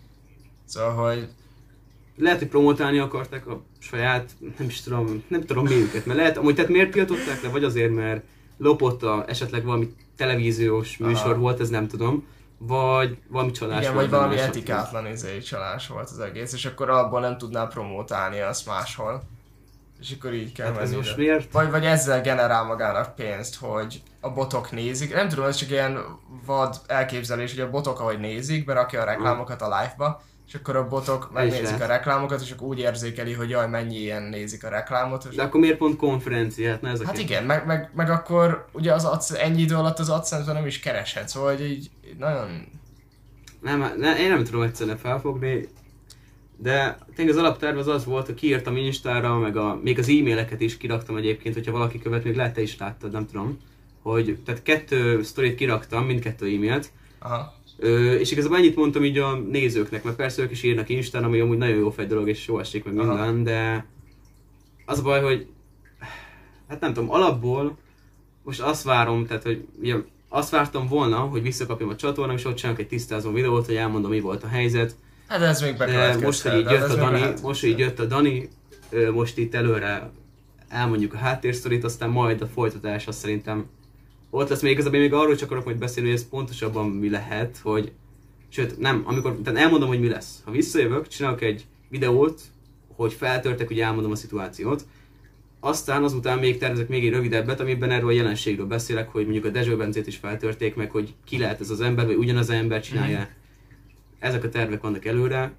Szóval, 0.65 0.93
hogy 1.09 1.29
Lehet, 2.19 2.39
hogy 2.39 2.49
promotálni 2.49 2.99
akarták 2.99 3.47
a 3.47 3.63
saját, 3.79 4.31
nem 4.59 4.69
is 4.69 4.81
tudom, 4.81 5.25
nem 5.29 5.45
tudom 5.45 5.65
mi 5.65 5.75
őket, 5.75 6.07
mert 6.07 6.19
lehet, 6.19 6.37
amúgy 6.37 6.55
tehát 6.55 6.71
miért 6.71 6.91
tiltották 6.91 7.43
le, 7.43 7.49
vagy 7.49 7.65
azért, 7.65 7.95
mert 7.95 8.25
lopott 8.57 9.03
a, 9.03 9.25
esetleg 9.27 9.65
valami 9.65 9.95
televíziós 10.17 10.97
műsor 10.97 11.31
Aha. 11.31 11.41
volt, 11.41 11.61
ez 11.61 11.69
nem 11.69 11.89
tudom, 11.89 12.27
vagy 12.59 13.19
valami 13.29 13.51
csalás 13.51 13.81
igen, 13.81 13.95
volt 13.95 14.11
vagy 14.11 14.19
valami 14.19 14.39
etikátlan 14.39 15.07
izé, 15.07 15.39
csalás 15.39 15.87
volt 15.87 16.11
az 16.11 16.19
egész, 16.19 16.53
és 16.53 16.65
akkor 16.65 16.91
abból 16.91 17.21
nem 17.21 17.39
tudná 17.39 17.65
promotálni 17.65 18.41
azt 18.41 18.67
máshol. 18.67 19.23
És 20.01 20.15
akkor 20.19 20.35
így 20.35 20.53
kell 20.53 20.73
Hát 20.73 20.81
ez 20.81 20.93
most 20.93 21.17
miért? 21.17 21.53
Vagy, 21.53 21.71
vagy 21.71 21.85
ezzel 21.85 22.21
generál 22.21 22.65
magának 22.65 23.15
pénzt, 23.15 23.57
hogy 23.57 24.03
a 24.21 24.31
botok 24.31 24.71
nézik. 24.71 25.15
Nem 25.15 25.29
tudom, 25.29 25.45
ez 25.45 25.57
csak 25.57 25.71
ilyen 25.71 25.99
vad 26.47 26.77
elképzelés, 26.87 27.51
hogy 27.51 27.61
a 27.61 27.71
botok 27.71 28.01
ahogy 28.01 28.19
nézik, 28.19 28.65
berakja 28.65 29.01
a 29.01 29.05
reklámokat 29.05 29.63
a 29.63 29.79
live-ba, 29.81 30.23
és 30.47 30.55
akkor 30.55 30.77
a 30.77 30.89
botok 30.89 31.33
megnézik 31.33 31.81
a 31.81 31.87
reklámokat, 31.87 32.41
és 32.41 32.51
akkor 32.51 32.69
úgy 32.69 32.79
érzékeli, 32.79 33.33
hogy 33.33 33.51
jaj, 33.51 33.69
mennyi 33.69 33.97
ilyen 33.97 34.23
nézik 34.23 34.65
a 34.65 34.69
reklámot. 34.69 35.27
És 35.31 35.35
De 35.37 35.43
akkor 35.43 35.61
miért 35.61 35.77
pont 35.79 35.97
konferencia? 35.97 36.71
Hát, 36.71 36.81
na 36.81 36.89
ez 36.89 37.01
a 37.01 37.05
Hát 37.05 37.15
kérdés. 37.17 37.31
igen, 37.31 37.45
meg, 37.47 37.67
meg, 37.67 37.91
meg 37.95 38.11
akkor 38.11 38.67
ugye 38.73 38.93
az 38.93 39.05
adsz, 39.05 39.31
ennyi 39.31 39.61
idő 39.63 39.75
alatt 39.75 39.99
az 39.99 40.09
adsense 40.09 40.53
nem 40.53 40.67
is 40.67 40.81
kereshet, 40.81 41.29
szóval 41.29 41.57
hogy 41.57 41.65
így 41.71 41.91
nagyon... 42.19 42.69
Nem, 43.61 43.93
ne, 43.99 44.19
én 44.19 44.29
nem 44.29 44.45
tudom 44.45 44.63
egyszerűen 44.63 44.97
felfogni, 44.97 45.69
de 46.57 46.99
tényleg 47.15 47.37
az 47.37 47.43
alapterv 47.43 47.79
az 47.79 47.87
az 47.89 48.05
volt, 48.05 48.27
hogy 48.27 48.35
kiírtam 48.35 48.77
Instára, 48.77 49.39
meg 49.39 49.57
a, 49.57 49.79
még 49.83 49.99
az 49.99 50.09
e-maileket 50.09 50.61
is 50.61 50.77
kiraktam 50.77 51.17
egyébként, 51.17 51.55
hogyha 51.55 51.73
valaki 51.73 51.99
követ, 51.99 52.25
még 52.25 52.37
lehet 52.37 52.55
te 52.55 52.61
is 52.61 52.79
láttad, 52.79 53.13
nem 53.13 53.27
tudom, 53.27 53.59
hogy 54.03 54.39
tehát 54.45 54.63
kettő 54.63 55.23
sztorit 55.23 55.55
kiraktam, 55.55 56.05
mindkettő 56.05 56.47
e-mailt, 56.47 56.91
Aha. 57.19 57.55
Ö, 57.79 58.15
és 58.15 58.31
igazából 58.31 58.57
ennyit 58.57 58.77
mondtam 58.77 59.05
így 59.05 59.19
a 59.19 59.35
nézőknek, 59.35 60.05
mert 60.05 60.17
persze 60.17 60.43
ők 60.43 60.51
is 60.51 60.63
írnak 60.63 60.89
Instán, 60.89 61.25
ami 61.25 61.41
amúgy 61.41 61.59
nagyon 61.59 61.77
jó 61.77 61.91
fej 61.91 62.07
dolog, 62.07 62.29
és 62.29 62.47
jó 62.47 62.59
esik 62.59 62.85
meg 62.85 62.99
Aha. 62.99 63.13
minden, 63.13 63.45
de 63.45 63.87
az 64.85 64.99
a 64.99 65.03
baj, 65.03 65.23
hogy 65.23 65.47
hát 66.69 66.81
nem 66.81 66.93
tudom, 66.93 67.11
alapból 67.11 67.79
most 68.43 68.61
azt 68.61 68.83
várom, 68.83 69.27
tehát 69.27 69.43
hogy 69.43 69.67
ugye 69.81 69.95
azt 70.29 70.51
vártam 70.51 70.87
volna, 70.87 71.17
hogy 71.17 71.43
visszakapjam 71.43 71.89
a 71.89 71.97
csatornám, 71.97 72.37
és 72.37 72.45
ott 72.45 72.55
csinálok 72.55 72.81
egy 72.81 72.89
tisztázó 72.89 73.33
videót, 73.33 73.67
hogy 73.67 73.75
elmondom, 73.75 74.11
mi 74.11 74.21
volt 74.21 74.43
a 74.43 74.49
helyzet, 74.49 74.97
Hát 75.29 75.41
ez 75.41 75.61
még 75.61 75.77
de 75.77 76.19
most, 76.23 76.43
hogy 76.43 76.59
így 76.59 76.71
jött 76.71 76.91
a 76.91 76.95
Dani, 76.95 77.33
most, 77.43 77.61
hogy 77.61 77.71
így 77.71 77.79
jött 77.79 77.99
a 77.99 78.05
Dani, 78.05 78.49
most 79.13 79.39
itt 79.39 79.55
előre 79.55 80.11
elmondjuk 80.69 81.15
a 81.15 81.17
háttérsztorit, 81.17 81.85
aztán 81.85 82.11
majd 82.11 82.43
a 82.43 82.47
folytatás 82.47 83.07
azt 83.07 83.19
szerintem 83.19 83.67
ott 84.31 84.49
lesz 84.49 84.63
még 84.63 84.73
igazából 84.73 85.01
még 85.01 85.13
arról 85.13 85.35
csak 85.37 85.49
akarok 85.49 85.65
majd 85.65 85.79
beszélni, 85.79 86.09
hogy 86.11 86.19
ez 86.19 86.29
pontosabban 86.29 86.89
mi 86.91 87.11
lehet, 87.11 87.59
hogy 87.63 87.93
sőt 88.49 88.79
nem, 88.79 89.03
amikor, 89.07 89.37
tehát 89.45 89.61
elmondom, 89.61 89.89
hogy 89.89 90.01
mi 90.01 90.09
lesz. 90.09 90.41
Ha 90.45 90.51
visszajövök, 90.51 91.09
csinálok 91.09 91.41
egy 91.43 91.67
videót, 91.89 92.41
hogy 92.97 93.13
feltörtek, 93.13 93.67
hogy 93.67 93.81
elmondom 93.81 94.11
a 94.11 94.17
szituációt, 94.17 94.85
aztán 95.61 96.05
azután 96.05 96.39
még 96.39 96.59
tervezek 96.59 96.89
még 96.89 97.07
egy 97.07 97.13
rövidebbet, 97.13 97.61
amiben 97.61 97.91
erről 97.91 98.09
a 98.09 98.13
jelenségről 98.13 98.67
beszélek, 98.67 99.09
hogy 99.09 99.23
mondjuk 99.23 99.45
a 99.45 99.49
Dezső 99.49 99.77
Bencét 99.77 100.07
is 100.07 100.17
feltörték, 100.17 100.75
meg 100.75 100.91
hogy 100.91 101.15
ki 101.25 101.39
lehet 101.39 101.61
ez 101.61 101.71
az 101.71 101.81
ember, 101.81 102.07
vagy 102.07 102.17
ugyanaz 102.17 102.49
az 102.49 102.55
ember 102.55 102.81
csinálja. 102.83 103.29
Ezek 104.19 104.45
a 104.45 104.49
tervek 104.49 104.81
vannak 104.81 105.05
előre, 105.05 105.53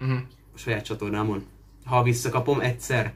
Mhm. 0.00 0.12
a 0.54 0.58
saját 0.58 0.84
csatornámon. 0.84 1.44
Ha 1.84 2.02
visszakapom 2.02 2.60
egyszer. 2.60 3.12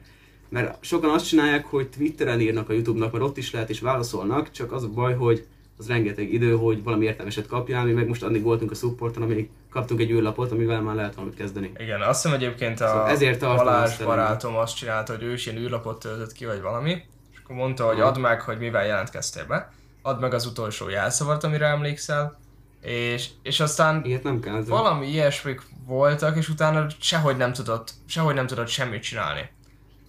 Mert 0.49 0.83
sokan 0.83 1.09
azt 1.09 1.27
csinálják, 1.27 1.65
hogy 1.65 1.89
Twitteren 1.89 2.41
írnak 2.41 2.69
a 2.69 2.73
Youtube-nak, 2.73 3.11
mert 3.11 3.23
ott 3.23 3.37
is 3.37 3.51
lehet 3.51 3.69
és 3.69 3.79
válaszolnak, 3.79 4.51
csak 4.51 4.71
az 4.71 4.83
a 4.83 4.89
baj, 4.89 5.15
hogy 5.15 5.47
az 5.77 5.87
rengeteg 5.87 6.33
idő, 6.33 6.55
hogy 6.55 6.83
valami 6.83 7.05
értelmeset 7.05 7.47
kapjál, 7.47 7.85
mi 7.85 7.91
meg 7.91 8.07
most 8.07 8.23
addig 8.23 8.43
voltunk 8.43 8.71
a 8.71 8.75
supporton, 8.75 9.23
amíg 9.23 9.49
kaptunk 9.69 9.99
egy 9.99 10.11
űrlapot, 10.11 10.51
amivel 10.51 10.81
már 10.81 10.95
lehet 10.95 11.15
valamit 11.15 11.35
kezdeni. 11.35 11.71
Igen, 11.77 12.01
azt 12.01 12.21
hiszem 12.21 12.37
egyébként 12.37 12.81
a 12.81 12.87
Szóval 12.87 13.09
ezért 13.09 13.39
Balázs 13.39 13.89
azt 13.89 14.03
barátom 14.03 14.55
azt 14.55 14.75
csinálta, 14.75 15.13
hogy 15.13 15.23
ő 15.23 15.33
is 15.33 15.45
ilyen 15.45 15.61
űrlapot 15.61 15.99
töltött 15.99 16.31
ki, 16.31 16.45
vagy 16.45 16.61
valami, 16.61 16.91
és 17.31 17.39
akkor 17.43 17.55
mondta, 17.55 17.85
hogy 17.85 17.99
add 17.99 18.19
meg, 18.19 18.41
hogy 18.41 18.57
mivel 18.57 18.85
jelentkeztél 18.85 19.45
be, 19.45 19.71
add 20.01 20.19
meg 20.19 20.33
az 20.33 20.45
utolsó 20.45 20.89
jelszavart, 20.89 21.43
amire 21.43 21.65
emlékszel, 21.65 22.39
és, 22.81 23.29
és 23.43 23.59
aztán 23.59 24.05
Ilyet 24.05 24.23
nem 24.23 24.39
kell. 24.39 24.63
Valami 24.67 25.07
ilyesmik 25.07 25.61
voltak, 25.85 26.37
és 26.37 26.49
utána 26.49 26.87
sehogy 26.99 27.37
nem 27.37 27.53
tudott, 27.53 27.93
sehogy 28.05 28.35
nem 28.35 28.47
tudott 28.47 28.67
semmit 28.67 29.03
csinálni. 29.03 29.49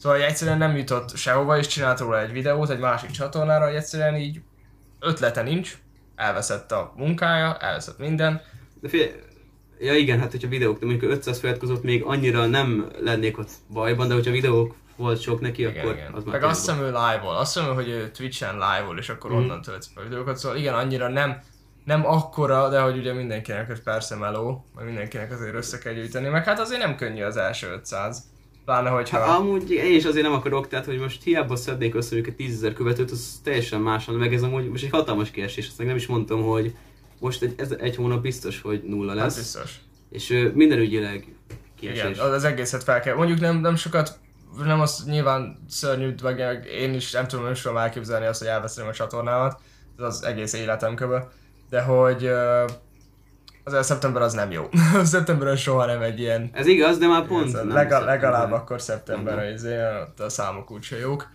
Szóval 0.00 0.22
egyszerűen 0.22 0.58
nem 0.58 0.76
jutott 0.76 1.16
sehova, 1.16 1.58
és 1.58 1.66
csinált 1.66 1.98
róla 2.00 2.20
egy 2.20 2.32
videót 2.32 2.70
egy 2.70 2.78
másik 2.78 3.10
csatornára, 3.10 3.66
hogy 3.66 3.74
egyszerűen 3.74 4.16
így 4.16 4.40
ötlete 5.00 5.42
nincs, 5.42 5.78
elveszett 6.16 6.72
a 6.72 6.92
munkája, 6.96 7.56
elveszett 7.56 7.98
minden. 7.98 8.40
De 8.80 8.88
figyelj, 8.88 9.10
ja 9.78 9.94
igen, 9.94 10.20
hát 10.20 10.30
hogyha 10.30 10.48
videók, 10.48 10.78
de 10.78 10.86
mondjuk 10.86 11.10
500 11.10 11.38
feliratkozott 11.38 11.82
még 11.82 12.02
annyira 12.02 12.46
nem 12.46 12.90
lennék 13.00 13.38
ott 13.38 13.50
bajban, 13.72 14.08
de 14.08 14.14
hogyha 14.14 14.30
videók 14.30 14.74
volt 14.96 15.20
sok 15.20 15.40
neki, 15.40 15.62
Igen, 15.62 15.76
akkor 15.78 15.92
igen. 15.94 16.12
az 16.12 16.24
már 16.24 16.32
Meg 16.40 16.44
azt 16.48 16.60
hiszem 16.60 16.80
ő 16.80 16.86
live-ol, 16.86 17.36
azt 17.36 17.54
hiszem, 17.54 17.74
hogy 17.74 17.88
ő 17.88 18.10
Twitch-en 18.10 18.54
live-ol, 18.54 18.98
és 18.98 19.08
akkor 19.08 19.30
Mhm. 19.30 19.38
onnan 19.40 19.62
tölti 19.62 19.86
a 19.94 20.00
videókat, 20.02 20.36
szóval 20.36 20.58
igen, 20.58 20.74
annyira 20.74 21.08
nem, 21.08 21.42
nem 21.84 22.06
akkora, 22.06 22.68
de 22.68 22.80
hogy 22.80 22.98
ugye 22.98 23.12
mindenkinek 23.12 23.68
ez 23.68 23.82
persze 23.82 24.16
meló, 24.16 24.64
meg 24.76 24.84
mindenkinek 24.84 25.32
azért 25.32 25.54
össze 25.54 25.78
kell 25.78 25.92
gyűjteni, 25.92 26.28
meg 26.28 26.44
hát 26.44 26.60
azért 26.60 26.80
nem 26.82 26.96
könnyű 26.96 27.22
az 27.22 27.36
első 27.36 27.68
500. 27.72 28.22
Pláne, 28.64 28.88
hogyha... 28.88 29.18
Hát, 29.18 29.38
amúgy 29.38 29.70
én 29.70 29.94
is 29.94 30.04
azért 30.04 30.24
nem 30.24 30.34
akarok, 30.34 30.68
tehát 30.68 30.84
hogy 30.84 30.98
most 30.98 31.22
hiába 31.22 31.56
szednék 31.56 31.94
össze 31.94 32.14
mondjuk 32.14 32.38
egy 32.38 32.46
10 32.46 32.72
követőt, 32.74 33.10
az 33.10 33.40
teljesen 33.42 33.80
másan, 33.80 34.14
meg 34.14 34.34
ez 34.34 34.42
amúgy 34.42 34.68
most 34.68 34.84
egy 34.84 34.90
hatalmas 34.90 35.30
kiesés, 35.30 35.66
azt 35.66 35.78
meg 35.78 35.86
nem 35.86 35.96
is 35.96 36.06
mondtam, 36.06 36.42
hogy 36.42 36.74
most 37.18 37.42
egy, 37.42 37.54
ez 37.56 37.70
egy 37.78 37.96
hónap 37.96 38.22
biztos, 38.22 38.60
hogy 38.60 38.82
nulla 38.82 39.12
hát 39.12 39.20
lesz, 39.20 39.36
biztos. 39.36 39.80
és 40.10 40.30
ö, 40.30 40.50
minden 40.54 40.78
ügyileg 40.78 41.34
kiesés. 41.78 42.10
Igen, 42.10 42.30
az, 42.32 42.44
egészet 42.44 42.82
fel 42.82 43.00
kell. 43.00 43.14
Mondjuk 43.14 43.40
nem, 43.40 43.56
nem 43.60 43.76
sokat, 43.76 44.18
nem 44.64 44.80
az 44.80 45.04
nyilván 45.06 45.64
szörnyű, 45.68 46.14
meg 46.22 46.66
én 46.66 46.94
is 46.94 47.10
nem 47.10 47.26
tudom, 47.26 47.44
nem 47.44 47.52
is 47.54 47.60
tudom 47.60 47.76
elképzelni 47.76 48.26
azt, 48.26 48.38
hogy 48.38 48.48
elveszem 48.48 48.86
a 48.86 48.92
csatornámat, 48.92 49.60
ez 49.98 50.04
az 50.04 50.22
egész 50.24 50.52
életem 50.52 50.94
köbö. 50.94 51.18
De 51.70 51.82
hogy 51.82 52.30
az 53.64 53.72
a 53.72 53.82
szeptember 53.82 54.22
az 54.22 54.32
nem 54.32 54.50
jó. 54.50 54.68
Szeptember 55.02 55.48
az 55.48 55.58
soha 55.58 55.86
nem 55.86 56.02
egy 56.02 56.18
ilyen 56.18 56.50
Ez 56.52 56.66
igaz, 56.66 56.98
de 56.98 57.06
már 57.06 57.26
pont 57.26 57.46
ez, 57.46 57.52
nem 57.52 57.68
legal, 57.68 57.82
szeptember. 57.82 58.14
legalább 58.14 58.52
akkor 58.52 58.80
szeptember, 58.80 59.52
izé, 59.52 59.76
ott 60.02 60.20
a 60.20 60.28
számok 60.28 60.70
úgyse 60.70 60.98
jók. 60.98 61.28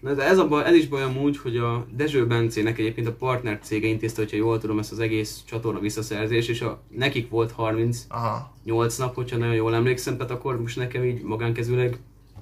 Na, 0.00 0.12
de 0.12 0.22
ez, 0.22 0.38
a 0.38 0.48
baj, 0.48 0.64
ez 0.64 0.74
is 0.74 0.88
baj 0.88 1.02
amúgy, 1.02 1.38
hogy 1.38 1.56
a 1.56 1.86
Dezső 1.90 2.26
Bencének 2.26 2.78
egyébként 2.78 3.06
a 3.06 3.12
partner 3.12 3.58
cége 3.62 3.86
intézte, 3.86 4.20
hogyha 4.20 4.36
jól 4.36 4.58
tudom, 4.58 4.78
ezt 4.78 4.92
az 4.92 4.98
egész 4.98 5.42
csatorna 5.46 5.80
visszaszerzés, 5.80 6.48
és 6.48 6.60
a, 6.60 6.80
nekik 6.88 7.30
volt 7.30 7.52
38 7.52 8.04
Aha, 8.08 8.52
nap, 8.98 9.14
hogyha 9.14 9.36
nagyon 9.36 9.54
jól 9.54 9.74
emlékszem, 9.74 10.16
tehát 10.16 10.32
akkor 10.32 10.60
most 10.60 10.76
nekem 10.76 11.04
így 11.04 11.22
magánkezűleg 11.22 11.98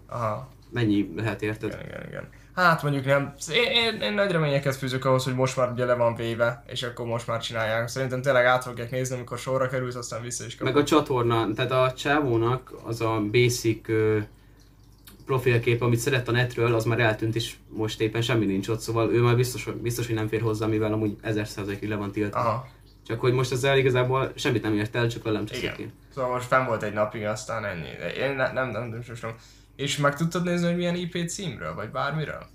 aha, 0.07 0.49
mennyi 0.71 1.13
lehet 1.17 1.43
érted? 1.43 1.71
igen, 1.71 1.87
igen, 1.87 2.09
igen. 2.09 2.29
Hát 2.55 2.83
mondjuk 2.83 3.05
nem, 3.05 3.35
én, 3.53 3.71
én, 3.71 4.01
én 4.01 4.13
nagy 4.13 4.31
reményeket 4.31 4.77
fűzök 4.77 5.05
ahhoz, 5.05 5.25
hogy 5.25 5.35
most 5.35 5.57
már 5.57 5.71
ugye 5.71 5.85
le 5.85 5.95
van 5.95 6.15
véve, 6.15 6.65
és 6.67 6.83
akkor 6.83 7.07
most 7.07 7.27
már 7.27 7.41
csinálják. 7.41 7.89
Szerintem 7.89 8.23
tényleg 8.23 8.45
át 8.45 8.65
fogják 8.65 8.91
nézni, 8.91 9.15
amikor 9.17 9.39
sorra 9.39 9.69
került, 9.69 9.95
aztán 9.95 10.23
vissza 10.23 10.45
is 10.45 10.57
Meg 10.59 10.77
a 10.77 10.85
csatorna, 10.85 11.53
tehát 11.53 11.71
a 11.71 11.93
csávónak 11.93 12.73
az 12.85 13.01
a 13.01 13.23
basic 13.33 13.89
ö, 13.89 14.19
profilkép, 15.27 15.83
amit 15.83 15.99
szeret 15.99 16.29
a 16.29 16.33
netről, 16.33 16.75
az 16.75 16.85
már 16.85 17.01
eltűnt, 17.01 17.35
és 17.35 17.55
most 17.69 18.01
éppen 18.01 18.23
semmi 18.23 18.45
nincs 18.45 18.69
ott, 18.69 18.81
szóval 18.81 19.13
ő 19.13 19.21
már 19.21 19.37
biztos, 19.37 19.69
biztos 19.83 20.07
hogy 20.07 20.15
nem 20.15 20.29
fér 20.29 20.41
hozzá, 20.41 20.67
mivel 20.67 20.93
amúgy 20.93 21.17
1000 21.23 21.47
százalékig 21.47 21.89
le 21.89 21.97
van 21.97 22.13
tiltva. 22.13 22.39
Aha, 22.39 22.69
Csak 23.07 23.21
hogy 23.21 23.33
most 23.33 23.53
ezzel 23.53 23.79
igazából 23.79 24.33
semmit 24.35 24.63
nem 24.63 24.75
ért 24.75 24.97
el, 24.97 25.09
csak 25.09 25.27
a 25.27 25.31
lemcseszik 25.31 25.63
Igen. 25.63 25.77
ki. 25.77 25.93
Szóval 26.15 26.31
most 26.31 26.47
fenn 26.47 26.67
volt 26.67 26.83
egy 26.83 26.93
napig, 26.93 27.25
aztán 27.25 27.65
ennyi. 27.65 27.89
De 27.99 28.15
Én 28.15 28.35
ne, 28.35 28.53
nem, 28.53 28.69
nem, 28.71 28.71
nem, 28.71 28.89
nem, 28.89 29.17
nem. 29.23 29.35
És 29.77 29.97
meg 29.97 30.17
tudtad 30.17 30.45
nézni, 30.45 30.67
hogy 30.67 30.77
milyen 30.77 30.97
IP 30.97 31.29
címről, 31.29 31.75
vagy 31.75 31.91
bármiről? 31.91 32.47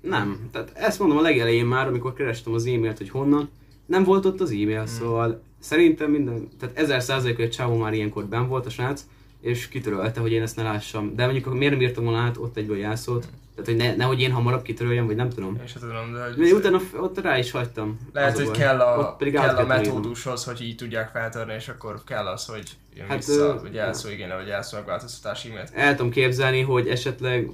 Nem, 0.00 0.48
tehát 0.52 0.72
ezt 0.74 0.98
mondom 0.98 1.18
a 1.18 1.20
legelején 1.20 1.66
már, 1.66 1.86
amikor 1.86 2.12
kerestem 2.12 2.52
az 2.52 2.66
e-mailt, 2.66 2.98
hogy 2.98 3.10
honnan, 3.10 3.50
nem 3.86 4.04
volt 4.04 4.24
ott 4.24 4.40
az 4.40 4.50
e-mail, 4.50 4.76
hmm. 4.76 4.86
szóval 4.86 5.42
szerintem 5.58 6.10
minden, 6.10 6.48
tehát 6.58 6.78
ezer 6.78 7.02
százalék, 7.02 7.36
hogy 7.36 7.44
a 7.44 7.48
csávó 7.48 7.76
már 7.76 7.92
ilyenkor 7.92 8.26
ben 8.26 8.48
volt 8.48 8.66
a 8.66 8.70
srác, 8.70 9.06
és 9.40 9.68
kitörölte, 9.68 10.20
hogy 10.20 10.32
én 10.32 10.42
ezt 10.42 10.56
ne 10.56 10.62
lássam. 10.62 11.14
De 11.14 11.24
mondjuk 11.24 11.54
miért 11.54 11.72
nem 11.72 11.82
írtam 11.82 12.04
volna 12.04 12.18
át 12.18 12.36
ott 12.36 12.56
egyből 12.56 12.76
jelszót, 12.76 13.28
tehát 13.54 13.70
hogy 13.70 13.76
ne, 13.76 13.96
nehogy 13.96 14.20
én 14.20 14.32
hamarabb 14.32 14.62
kitöröljem, 14.62 15.06
vagy 15.06 15.16
nem 15.16 15.28
tudom. 15.28 15.56
Én 15.60 15.66
sem 15.66 15.80
tudom, 15.80 16.12
de 16.12 16.24
hogy... 16.36 16.52
Utána 16.52 16.80
ott 16.96 17.20
rá 17.20 17.38
is 17.38 17.50
hagytam. 17.50 17.98
Lehet, 18.12 18.38
Az 18.38 18.44
hogy 18.44 18.56
kell 18.56 18.80
a, 18.80 18.98
Ott 18.98 19.16
pedig 19.16 19.32
kell 19.32 19.56
a 19.56 19.66
metódushoz, 19.66 20.44
hogy 20.44 20.60
így 20.62 20.76
tudják 20.76 21.08
feltörni, 21.08 21.54
és 21.54 21.68
akkor 21.68 22.04
kell 22.04 22.26
az, 22.26 22.46
hogy 22.46 22.70
jön 22.94 23.06
Hát, 23.06 23.16
vissza, 23.16 23.44
ö, 23.44 23.60
vagy 23.60 23.74
jelszó 23.74 24.08
igénye, 24.08 24.34
vagy 24.34 24.46
jelszó 24.46 24.76
megváltoztatás 24.76 25.44
e-mailt. 25.44 25.70
El 25.74 25.96
tudom 25.96 26.10
képzelni, 26.10 26.60
hogy 26.60 26.88
esetleg 26.88 27.50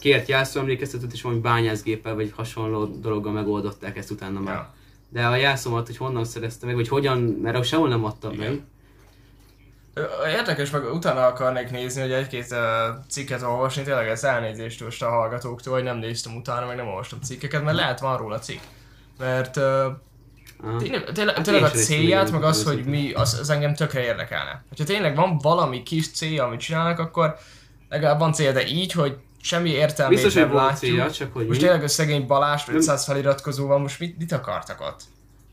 kért 0.00 0.28
jelszó 0.28 0.60
emlékeztetőt, 0.60 1.12
és 1.12 1.22
valami 1.22 1.40
bányászgéppel, 1.40 2.14
vagy 2.14 2.32
hasonló 2.36 2.84
dologgal 2.84 3.32
megoldották 3.32 3.96
ezt 3.96 4.10
utána 4.10 4.40
már. 4.40 4.54
Ja. 4.54 4.74
De 5.08 5.26
a 5.26 5.36
jelszómat, 5.36 5.86
hogy 5.86 5.96
honnan 5.96 6.24
szereztem 6.24 6.68
meg, 6.68 6.76
vagy 6.76 6.88
hogyan, 6.88 7.18
mert 7.18 7.64
sehol 7.64 7.88
nem 7.88 8.04
adtam 8.04 8.32
Igen. 8.32 8.50
meg. 8.50 8.62
Érdekes, 10.26 10.70
meg 10.70 10.92
utána 10.92 11.26
akarnék 11.26 11.70
nézni, 11.70 12.00
hogy 12.00 12.12
egy-két 12.12 12.46
uh, 12.50 12.58
cikket 13.08 13.42
olvasni, 13.42 13.82
tényleg 13.82 14.08
ez 14.08 14.24
elnézést 14.24 14.84
most 14.84 15.02
a 15.02 15.08
hallgatóktól, 15.08 15.74
hogy 15.74 15.82
nem 15.82 15.96
néztem 15.96 16.36
utána, 16.36 16.66
meg 16.66 16.76
nem 16.76 16.86
olvastam 16.86 17.20
cikkeket, 17.20 17.64
mert 17.64 17.76
lehet 17.76 18.00
van 18.00 18.16
róla 18.16 18.38
cikk. 18.38 18.60
Mert 19.18 19.56
uh, 19.56 19.62
Aha. 20.62 20.76
Tényleg, 20.78 21.04
tényleg, 21.12 21.34
Hát 21.34 21.44
tényleg 21.44 21.62
én 21.62 21.68
a 21.68 21.70
célját, 21.70 22.30
meg 22.30 22.42
az, 22.42 22.64
hogy 22.64 22.84
mi, 22.84 23.12
az, 23.12 23.38
az 23.40 23.50
engem 23.50 23.74
tökre 23.74 24.02
érdekelne. 24.04 24.64
Hogyha 24.68 24.84
tényleg 24.84 25.16
van 25.16 25.38
valami 25.38 25.82
kis 25.82 26.10
célja, 26.10 26.44
amit 26.44 26.60
csinálnak, 26.60 26.98
akkor 26.98 27.36
legalább 27.88 28.18
van 28.18 28.32
célja, 28.32 28.52
de 28.52 28.66
így, 28.66 28.92
hogy 28.92 29.16
semmi 29.40 29.70
értelmét 29.70 30.14
Biztos, 30.14 30.32
hogy 30.34 30.42
nem 30.42 30.52
volt 30.52 30.64
látjuk. 30.64 30.90
célja, 30.90 31.10
csak 31.10 31.32
hogy 31.32 31.46
most 31.46 31.60
mi. 31.60 31.66
tényleg 31.66 31.84
a 31.84 31.88
szegény 31.88 32.26
Nem- 32.28 32.58
500 32.66 33.04
feliratkozóval 33.04 33.78
most 33.78 34.00
mit, 34.00 34.18
mit 34.18 34.32
akartak 34.32 34.80
ott? 34.80 35.02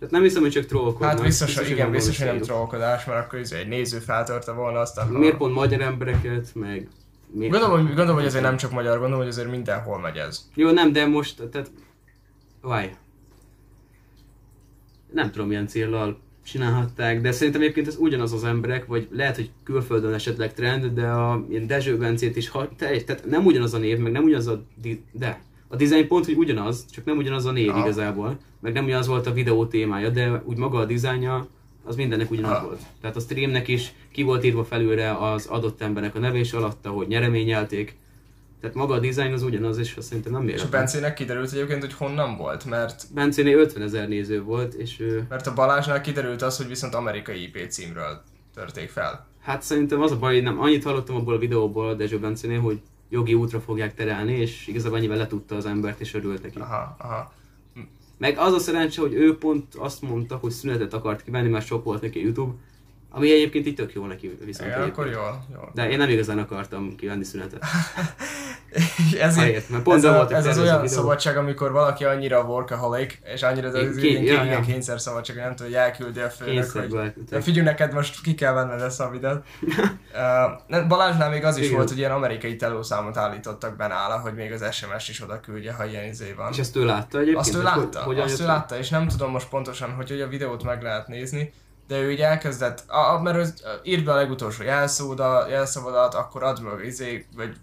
Tehát 0.01 0.15
nem 0.15 0.23
hiszem, 0.23 0.41
hogy 0.41 0.51
csak 0.51 0.65
trollkodnak. 0.65 1.09
Hát 1.09 1.21
biztos, 1.21 1.57
hogy 1.57 1.69
igen, 1.69 1.91
biztos, 1.91 2.17
hogy 2.17 2.27
nem 2.27 2.41
trollkodás, 2.41 3.05
mert 3.05 3.25
akkor 3.25 3.39
izé 3.39 3.57
egy 3.57 3.67
néző 3.67 3.99
feltörte 3.99 4.51
volna 4.51 4.79
aztán. 4.79 5.03
céljuk. 5.03 5.13
ha- 5.13 5.19
Miért 5.19 5.37
pont 5.37 5.53
magyar 5.53 5.81
embereket, 5.81 6.51
meg... 6.55 6.87
Miért? 7.33 7.51
Gondolom, 7.51 7.77
hogy, 7.77 7.87
gondolom, 7.87 8.15
hogy 8.15 8.25
azért 8.25 8.43
nem 8.43 8.57
csak 8.57 8.71
magyar, 8.71 8.93
gondolom, 8.93 9.17
hogy 9.19 9.27
azért 9.27 9.49
mindenhol 9.49 9.99
megy 9.99 10.17
ez. 10.17 10.49
Jó, 10.55 10.71
nem, 10.71 10.91
de 10.91 11.05
most, 11.05 11.49
tehát... 11.51 11.71
Vaj. 12.61 12.95
Nem 15.13 15.31
tudom, 15.31 15.47
milyen 15.47 15.67
céllal 15.67 16.19
csinálhatták, 16.43 17.21
de 17.21 17.31
szerintem 17.31 17.61
egyébként 17.61 17.87
ez 17.87 17.95
ugyanaz 17.99 18.33
az 18.33 18.43
emberek, 18.43 18.85
vagy 18.85 19.07
lehet, 19.11 19.35
hogy 19.35 19.51
külföldön 19.63 20.13
esetleg 20.13 20.53
trend, 20.53 20.85
de 20.85 21.07
a 21.07 21.45
ilyen 21.49 21.67
Dezső 21.67 21.97
Bencét 21.97 22.35
is, 22.35 22.49
ha, 22.49 22.69
te, 22.77 23.01
tehát 23.01 23.25
nem 23.25 23.45
ugyanaz 23.45 23.73
a 23.73 23.77
név, 23.77 23.97
meg 23.97 24.11
nem 24.11 24.23
ugyanaz 24.23 24.47
a, 24.47 24.63
de 25.11 25.41
a 25.71 25.75
design 25.75 26.07
pont, 26.07 26.25
hogy 26.25 26.37
ugyanaz, 26.37 26.85
csak 26.91 27.05
nem 27.05 27.17
ugyanaz 27.17 27.45
a 27.45 27.51
név 27.51 27.69
Aha. 27.69 27.79
igazából, 27.79 28.37
meg 28.59 28.73
nem 28.73 28.83
ugyanaz 28.83 29.07
volt 29.07 29.27
a 29.27 29.33
videó 29.33 29.65
témája, 29.65 30.09
de 30.09 30.41
úgy 30.45 30.57
maga 30.57 30.77
a 30.77 30.85
dizájnja, 30.85 31.47
az 31.83 31.95
mindennek 31.95 32.31
ugyanaz 32.31 32.51
Aha. 32.51 32.65
volt. 32.65 32.81
Tehát 33.01 33.15
a 33.15 33.19
streamnek 33.19 33.67
is 33.67 33.93
ki 34.11 34.23
volt 34.23 34.43
írva 34.43 34.63
felülre 34.63 35.17
az 35.17 35.45
adott 35.45 35.81
embernek 35.81 36.15
a 36.15 36.19
neve, 36.19 36.37
és 36.37 36.53
alatta, 36.53 36.89
hogy 36.89 37.07
nyereményelték. 37.07 37.95
Tehát 38.61 38.75
maga 38.75 38.93
a 38.93 38.99
design 38.99 39.33
az 39.33 39.43
ugyanaz, 39.43 39.77
és 39.77 39.95
azt 39.95 40.07
szerintem 40.07 40.31
nem 40.31 40.41
És 40.41 40.47
a 40.47 40.51
véletlen. 40.55 40.81
Bencének 40.81 41.13
kiderült 41.13 41.51
egyébként, 41.51 41.81
hogy 41.81 41.93
honnan 41.93 42.37
volt, 42.37 42.65
mert, 42.65 43.03
Bencénél 43.13 43.57
50 43.57 43.83
ezer 43.83 44.07
néző 44.07 44.43
volt, 44.43 44.73
és 44.73 44.99
ő, 44.99 45.25
mert 45.29 45.47
a 45.47 45.53
Balázsnál 45.53 46.01
kiderült 46.01 46.41
az, 46.41 46.57
hogy 46.57 46.67
viszont 46.67 46.93
amerikai 46.93 47.41
IP 47.41 47.67
címről 47.69 48.21
törték 48.53 48.89
fel. 48.89 49.27
hát 49.39 49.61
szerintem 49.61 50.01
az 50.01 50.11
a 50.11 50.17
baj, 50.17 50.39
nem 50.39 50.59
annyit 50.59 50.83
hallottam 50.83 51.15
abból 51.15 51.33
a 51.33 51.37
videóból 51.37 51.87
a 51.87 51.93
Dezső 51.93 52.19
Bencénél, 52.19 52.59
hogy 52.59 52.79
jogi 53.11 53.33
útra 53.33 53.59
fogják 53.59 53.93
terelni, 53.93 54.33
és 54.33 54.67
igazából 54.67 54.97
ennyivel 54.97 55.17
letudta 55.17 55.55
az 55.55 55.65
embert, 55.65 55.99
és 55.99 56.13
örült 56.13 56.41
neki. 56.41 56.59
Aha, 56.59 56.95
aha. 56.99 57.33
Meg 58.17 58.37
az 58.37 58.53
a 58.53 58.59
szerencse, 58.59 59.01
hogy 59.01 59.13
ő 59.13 59.37
pont 59.37 59.75
azt 59.75 60.01
mondta, 60.01 60.35
hogy 60.35 60.51
szünetet 60.51 60.93
akart 60.93 61.23
kivenni, 61.23 61.49
mert 61.49 61.65
sok 61.65 61.83
volt 61.83 62.01
neki 62.01 62.21
YouTube, 62.21 62.53
ami 63.09 63.31
egyébként 63.31 63.67
így 63.67 63.75
tök 63.75 63.93
jó 63.93 64.05
neki 64.05 64.37
viszont 64.45 64.69
Igen, 64.69 64.81
akkor 64.81 65.07
jól, 65.07 65.45
jól. 65.53 65.71
De 65.73 65.89
én 65.89 65.97
nem 65.97 66.09
igazán 66.09 66.37
akartam 66.37 66.95
kivenni 66.95 67.23
szünetet. 67.23 67.63
Ezért, 68.71 69.23
Azért, 69.23 69.69
mert 69.69 69.83
pont 69.83 69.97
ez, 69.97 70.03
az 70.03 70.11
a, 70.11 70.15
volt 70.15 70.31
a 70.31 70.35
ez 70.35 70.45
az 70.45 70.57
olyan 70.57 70.81
videó. 70.81 70.95
szabadság, 70.95 71.37
amikor 71.37 71.71
valaki 71.71 72.05
annyira 72.05 72.41
workaholic, 72.43 73.13
és 73.33 73.43
annyira 73.43 73.67
az 73.67 73.75
Én 73.75 74.23
ilyen, 74.23 74.23
ja, 74.23 74.51
ja. 74.51 74.59
kényszer 74.59 74.99
szabadság, 74.99 75.35
nem 75.35 75.55
tudja, 75.55 75.65
hogy 75.65 75.73
elküldi 75.73 76.19
a 76.19 76.29
főnök, 76.29 76.71
hogy 76.71 77.13
de 77.29 77.41
figyelj, 77.41 77.65
neked 77.65 77.93
most 77.93 78.21
ki 78.21 78.35
kell 78.35 78.53
venned 78.53 78.81
ezt 78.81 78.99
a 78.99 79.09
videót. 79.09 79.43
uh, 80.69 80.87
Balázsnál 80.87 81.29
még 81.29 81.43
az 81.43 81.57
is 81.57 81.63
Igen. 81.65 81.75
volt, 81.75 81.89
hogy 81.89 81.97
ilyen 81.97 82.11
amerikai 82.11 82.55
telószámot 82.55 83.17
állítottak 83.17 83.75
be 83.75 83.87
nála, 83.87 84.19
hogy 84.19 84.33
még 84.33 84.51
az 84.51 84.73
SMS 84.75 85.09
is 85.09 85.21
oda 85.21 85.39
küldje, 85.39 85.73
ha 85.73 85.85
ilyen 85.85 86.05
izé 86.05 86.33
van. 86.37 86.51
És 86.51 86.57
ezt 86.57 86.75
ő 86.75 86.85
látta 86.85 87.17
egyébként? 87.17 87.45
Azt 87.45 87.55
ő 87.55 87.61
látta, 87.63 87.99
hogy- 87.99 88.19
azt 88.19 88.41
ő 88.41 88.45
látta, 88.45 88.77
és 88.77 88.89
nem 88.89 89.07
tudom 89.07 89.31
most 89.31 89.49
pontosan, 89.49 89.93
hogy, 89.93 90.09
hogy 90.09 90.21
a 90.21 90.27
videót 90.27 90.63
meg 90.63 90.81
lehet 90.81 91.07
nézni, 91.07 91.53
de 91.87 91.97
ő 91.99 92.11
így 92.11 92.19
elkezdett, 92.21 92.83
a, 92.87 93.13
a, 93.13 93.21
mert 93.21 93.37
ő 93.37 93.45
írt 93.83 94.03
be 94.03 94.11
a 94.11 94.15
legutolsó 94.15 94.63
jelszóda, 94.63 95.47
jelszavadat, 95.49 96.13
akkor 96.13 96.43
add 96.43 96.61
meg 96.61 96.85
izé, 96.85 97.25
vagy 97.35 97.55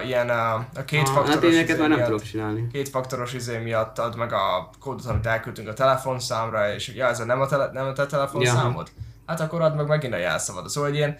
uh, 0.00 0.06
ilyen 0.06 0.26
uh, 0.30 0.54
a 0.78 0.84
két 0.86 1.00
Ah, 1.00 1.14
faktoros 1.14 1.34
Hát 1.34 1.42
én 1.42 1.50
izé 1.62 1.72
már 1.72 1.88
nem 1.88 1.90
miatt- 1.90 2.04
tudok 2.10 2.22
csinálni. 2.22 2.66
két 2.72 2.88
faktoros 2.88 3.32
izé 3.32 3.58
miatt 3.58 3.98
ad 3.98 4.16
meg 4.16 4.32
a 4.32 4.70
kódot, 4.80 5.06
amit 5.06 5.26
elküldtünk 5.26 5.68
a 5.68 5.72
telefonszámra, 5.72 6.74
és 6.74 6.88
ja, 6.88 7.06
ez 7.06 7.20
a 7.20 7.24
nem 7.24 7.40
a, 7.40 7.46
tele, 7.46 7.70
nem 7.72 7.86
a 7.86 7.92
te 7.92 8.06
telefonszámod? 8.06 8.88
Hát 9.26 9.40
akkor 9.40 9.60
add 9.60 9.74
meg 9.76 9.86
megint 9.86 10.14
a 10.14 10.16
jelszavad. 10.16 10.68
Szóval 10.68 10.88
hogy 10.90 10.98
ilyen, 10.98 11.16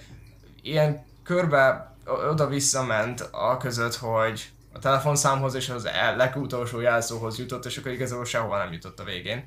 ilyen 0.62 1.04
körbe 1.24 1.94
oda-vissza 2.30 2.84
ment 2.84 3.28
a 3.30 3.56
között, 3.56 3.94
hogy 3.94 4.50
a 4.72 4.78
telefonszámhoz 4.78 5.54
és 5.54 5.68
az 5.68 5.86
el- 5.86 6.16
legutolsó 6.16 6.80
jelszóhoz 6.80 7.38
jutott, 7.38 7.64
és 7.64 7.76
akkor 7.76 7.92
igazából 7.92 8.24
sehova 8.24 8.58
nem 8.58 8.72
jutott 8.72 9.00
a 9.00 9.04
végén. 9.04 9.44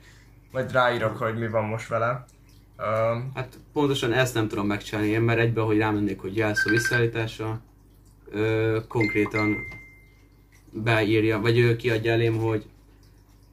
Majd 0.51 0.71
ráírok, 0.71 1.17
hogy 1.17 1.37
mi 1.37 1.47
van 1.47 1.63
most 1.63 1.87
vele. 1.87 2.25
Um, 2.77 3.31
Hát 3.35 3.59
pontosan 3.73 4.13
ezt 4.13 4.33
nem 4.33 4.47
tudom 4.47 4.67
megcsinálni 4.67 5.09
én, 5.09 5.21
mert 5.21 5.39
egyben, 5.39 5.63
hogy 5.65 5.77
rámennék, 5.77 6.21
hogy 6.21 6.35
jelszó 6.37 6.69
visszaállítása, 6.69 7.59
ö, 8.31 8.77
konkrétan 8.87 9.55
beírja, 10.71 11.39
vagy 11.39 11.57
ő 11.57 11.75
kiadja 11.75 12.11
elém, 12.11 12.37
hogy 12.37 12.65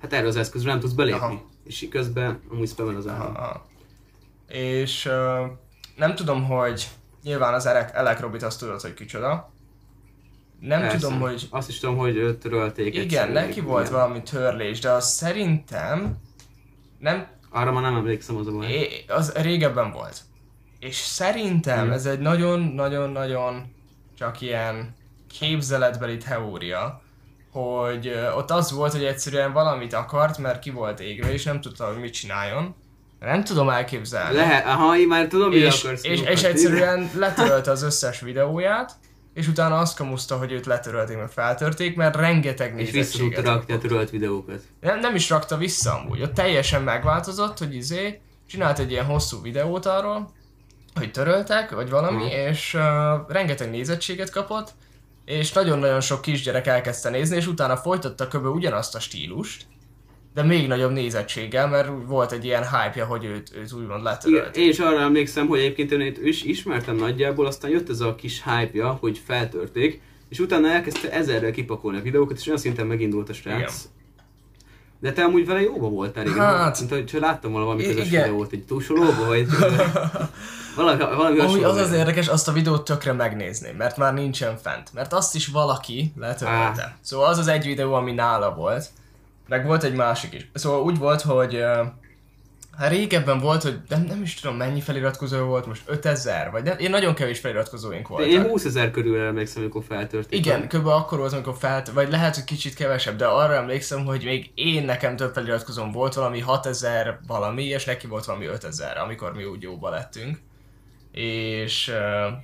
hát 0.01 0.13
erre 0.13 0.27
az 0.27 0.37
eszközre 0.37 0.71
nem 0.71 0.81
tudsz 0.81 0.93
belépni. 0.93 1.21
Aha. 1.21 1.43
És 1.65 1.87
közben 1.91 2.41
amúgy 2.51 2.69
spamel 2.69 2.97
az 2.97 3.07
állam. 3.09 3.35
Aha. 3.37 3.67
És 4.49 5.07
uh, 5.07 5.51
nem 5.97 6.15
tudom, 6.15 6.45
hogy 6.45 6.89
nyilván 7.23 7.55
az 7.55 7.67
Elek, 7.67 7.91
Elek 7.95 8.21
Robit 8.21 8.43
azt 8.43 8.59
tudod, 8.59 8.81
hogy 8.81 8.95
kicsoda. 8.95 9.51
Nem 10.61 10.81
Persze. 10.81 10.99
tudom, 10.99 11.21
hogy 11.21 11.47
Azt 11.51 11.69
is 11.69 11.79
tudom, 11.79 11.97
hogy 11.97 12.17
ö, 12.17 12.35
törölték 12.37 12.95
igen, 12.97 13.31
neki 13.31 13.61
volt 13.61 13.87
Igen. 13.87 13.99
valami 13.99 14.23
törlés, 14.23 14.81
de 14.81 14.91
az 14.91 15.09
szerintem 15.13 16.17
nem, 16.99 17.27
Arra 17.51 17.73
már 17.73 17.83
nem 17.83 17.97
emlékszem 17.97 18.37
az 18.37 18.47
a 18.47 18.53
baj. 18.53 18.67
é- 18.73 19.11
az 19.11 19.33
régebben 19.33 19.91
volt. 19.93 20.21
És 20.79 20.97
szerintem 20.97 21.85
Mhm. 21.85 21.93
ez 21.93 22.07
egy 22.07 22.19
nagyon-nagyon-nagyon 22.19 23.63
csak 24.19 24.41
ilyen 24.41 24.95
képzeletbeli 25.39 26.17
teória, 26.17 27.03
hogy 27.53 28.15
ott 28.37 28.51
az 28.51 28.73
volt, 28.73 28.93
hogy 28.93 29.05
egyszerűen 29.05 29.53
valamit 29.53 29.93
akart, 29.93 30.39
mert 30.39 30.59
ki 30.59 30.71
volt 30.71 31.01
égve, 31.01 31.33
és 31.33 31.45
nem 31.45 31.61
tudta, 31.61 31.87
hogy 31.87 32.01
mit 32.01 32.13
csináljon. 32.13 32.75
Nem 33.21 33.45
tudom 33.45 33.69
elképzelni. 33.69 34.37
Lehet, 34.37 34.67
aha, 34.67 34.99
én 34.99 35.07
már 35.07 35.27
tudom, 35.27 35.53
és, 35.53 35.85
akarsz 35.85 36.05
és, 36.05 36.11
és 36.11 36.17
kiukadni. 36.17 36.49
egyszerűen 36.49 37.11
letörölte 37.15 37.71
az 37.71 37.83
összes 37.83 38.21
videóját, 38.21 38.93
és 39.35 39.49
utána 39.49 39.79
azt 39.79 39.97
kamuszta, 39.97 40.37
hogy 40.37 40.53
őt 40.53 40.67
letörölték, 40.67 41.17
meg 41.17 41.29
feltörték, 41.29 41.97
mert 41.97 42.17
rengeteg 42.17 42.81
És 42.81 42.91
vissza 42.91 43.19
tudta 43.19 43.25
nézettséget 43.25 43.55
rakni 43.55 43.75
a 43.75 43.79
törölt 43.79 44.11
videókat. 44.11 44.61
nem, 44.81 45.01
nem 45.01 45.15
is 45.15 45.31
rakta 45.31 45.57
vissza 45.57 45.99
amúgy, 45.99 46.23
ott 46.23 46.35
teljesen 46.35 46.83
megváltozott, 46.83 47.59
hogy 47.59 47.75
izé, 47.75 48.21
csinált 48.49 48.79
egy 48.79 48.91
ilyen 48.91 49.05
hosszú 49.05 49.43
videót 49.43 49.87
arról, 49.87 50.31
hogy 50.95 51.11
töröltek, 51.11 51.71
vagy 51.71 51.91
valami, 51.91 52.23
Mhm. 52.25 52.33
és 52.51 52.75
uh, 52.75 52.83
rengeteg 53.29 53.71
nézettséget 53.71 54.31
kapott, 54.31 54.71
és 55.25 55.53
nagyon-nagyon 55.53 56.01
sok 56.01 56.21
kisgyerek 56.21 56.67
elkezdte 56.67 57.11
nézni, 57.11 57.37
és 57.37 57.47
utána 57.47 57.77
folytatta 57.77 58.29
kb. 58.29 58.47
ugyanazt 58.47 58.95
a 58.95 59.01
stílust, 59.01 59.65
de 60.35 60.43
még 60.43 60.67
nagyobb 60.69 60.91
nézettséggel, 60.93 61.69
mert 61.69 61.89
volt 62.07 62.33
egy 62.33 62.45
ilyen 62.45 62.63
hype 62.69 63.05
hogy 63.05 63.25
őt, 63.25 63.53
őt 63.57 63.73
úgymond 63.73 64.01
Igen, 64.01 64.03
letörölt. 64.13 64.57
én 64.57 64.69
is 64.69 64.79
arra 64.79 65.01
emlékszem, 65.01 65.47
hogy 65.47 65.59
egyébként 65.59 65.93
én 65.93 66.01
őt 66.01 66.19
is 66.19 66.43
ismertem 66.43 66.97
nagyjából, 66.97 67.47
aztán 67.47 67.71
jött 67.71 67.89
ez 67.89 68.01
a 68.01 68.15
kis 68.15 68.43
hype 68.45 68.85
hogy 68.85 69.21
feltörték, 69.27 70.01
és 70.29 70.39
utána 70.39 70.69
elkezdte 70.69 71.11
ezerrel 71.13 71.51
kipakolni 71.51 71.99
a 71.99 72.03
videókat, 72.03 72.37
és 72.39 72.47
olyan 72.47 72.59
szinten 72.59 72.87
megindult 72.87 73.29
a 73.29 73.33
srác. 73.33 73.57
Igen. 73.59 73.71
De 75.03 75.13
te 75.13 75.23
amúgy 75.25 75.47
vele 75.47 75.61
jóba 75.61 75.89
voltál 75.89 76.25
régen, 76.25 76.41
Hát- 76.41 76.79
mint 76.79 76.91
hogy 76.93 77.21
láttam 77.21 77.53
valami 77.53 77.85
közös 77.85 78.07
igen. 78.07 78.23
videót, 78.23 78.53
egy 78.53 78.65
túlsolóba, 78.65 79.27
vagy 79.27 79.47
valami, 80.77 81.03
valami 81.17 81.39
Amúgy 81.39 81.63
az 81.63 81.77
az 81.77 81.93
érdekes, 81.93 82.29
azt 82.29 82.49
a 82.49 82.53
videót 82.53 82.85
tökre 82.85 83.13
megnézném, 83.13 83.77
mert 83.77 83.97
már 83.97 84.15
nincsen 84.15 84.57
fent. 84.57 84.93
Mert 84.93 85.13
azt 85.13 85.35
is 85.35 85.47
valaki 85.47 86.13
letörölte. 86.17 86.97
Szóval 87.01 87.27
az 87.27 87.39
az 87.39 87.49
egy 87.49 87.67
videó, 87.67 87.93
ami 87.93 88.13
nála 88.13 88.55
volt. 88.55 88.89
Meg 89.49 89.67
volt 89.67 89.83
egy 89.83 89.95
másik 89.95 90.35
is. 90.35 90.51
Szóval 90.55 90.83
úgy 90.83 90.99
volt, 90.99 91.21
hogy 91.21 91.65
hát 92.77 92.91
régebben 92.91 93.39
volt, 93.39 93.63
hogy 93.63 93.79
nem, 93.89 94.03
nem 94.03 94.23
is 94.23 94.35
tudom 94.35 94.57
mennyi 94.57 94.81
feliratkozó 94.81 95.45
volt, 95.45 95.67
most 95.67 95.83
5000, 95.87 96.51
vagy 96.51 96.63
nem, 96.63 96.79
én 96.79 96.91
nagyon 96.91 97.15
kevés 97.15 97.39
feliratkozóink 97.39 98.03
De 98.03 98.09
voltak. 98.09 98.31
én 98.31 98.43
20 98.43 98.65
ezer 98.65 98.91
körül 98.91 99.21
emlékszem, 99.21 99.63
amikor 99.63 99.85
feltörték. 99.89 100.39
Igen, 100.39 100.69
kb. 100.69 100.87
akkor 100.87 101.19
volt, 101.19 101.33
amikor 101.33 101.55
felt, 101.59 101.89
vagy 101.89 102.11
lehet, 102.11 102.35
hogy 102.35 102.45
kicsit 102.45 102.75
kevesebb, 102.75 103.17
de 103.17 103.27
arra 103.27 103.55
emlékszem, 103.55 104.05
hogy 104.05 104.25
még 104.25 104.51
én 104.55 104.85
nekem 104.85 105.17
több 105.17 105.35
feliratkozóm 105.35 105.93
volt, 105.93 106.15
valami 106.15 106.41
6000 106.41 107.19
valami, 107.27 107.65
és 107.65 107.85
neki 107.85 108.07
volt 108.07 108.25
valami 108.25 108.47
5000, 108.47 108.99
amikor 108.99 109.35
mi 109.35 109.45
úgy 109.45 109.63
jóba 109.63 109.91
lettünk. 109.91 110.39
És 111.13 111.93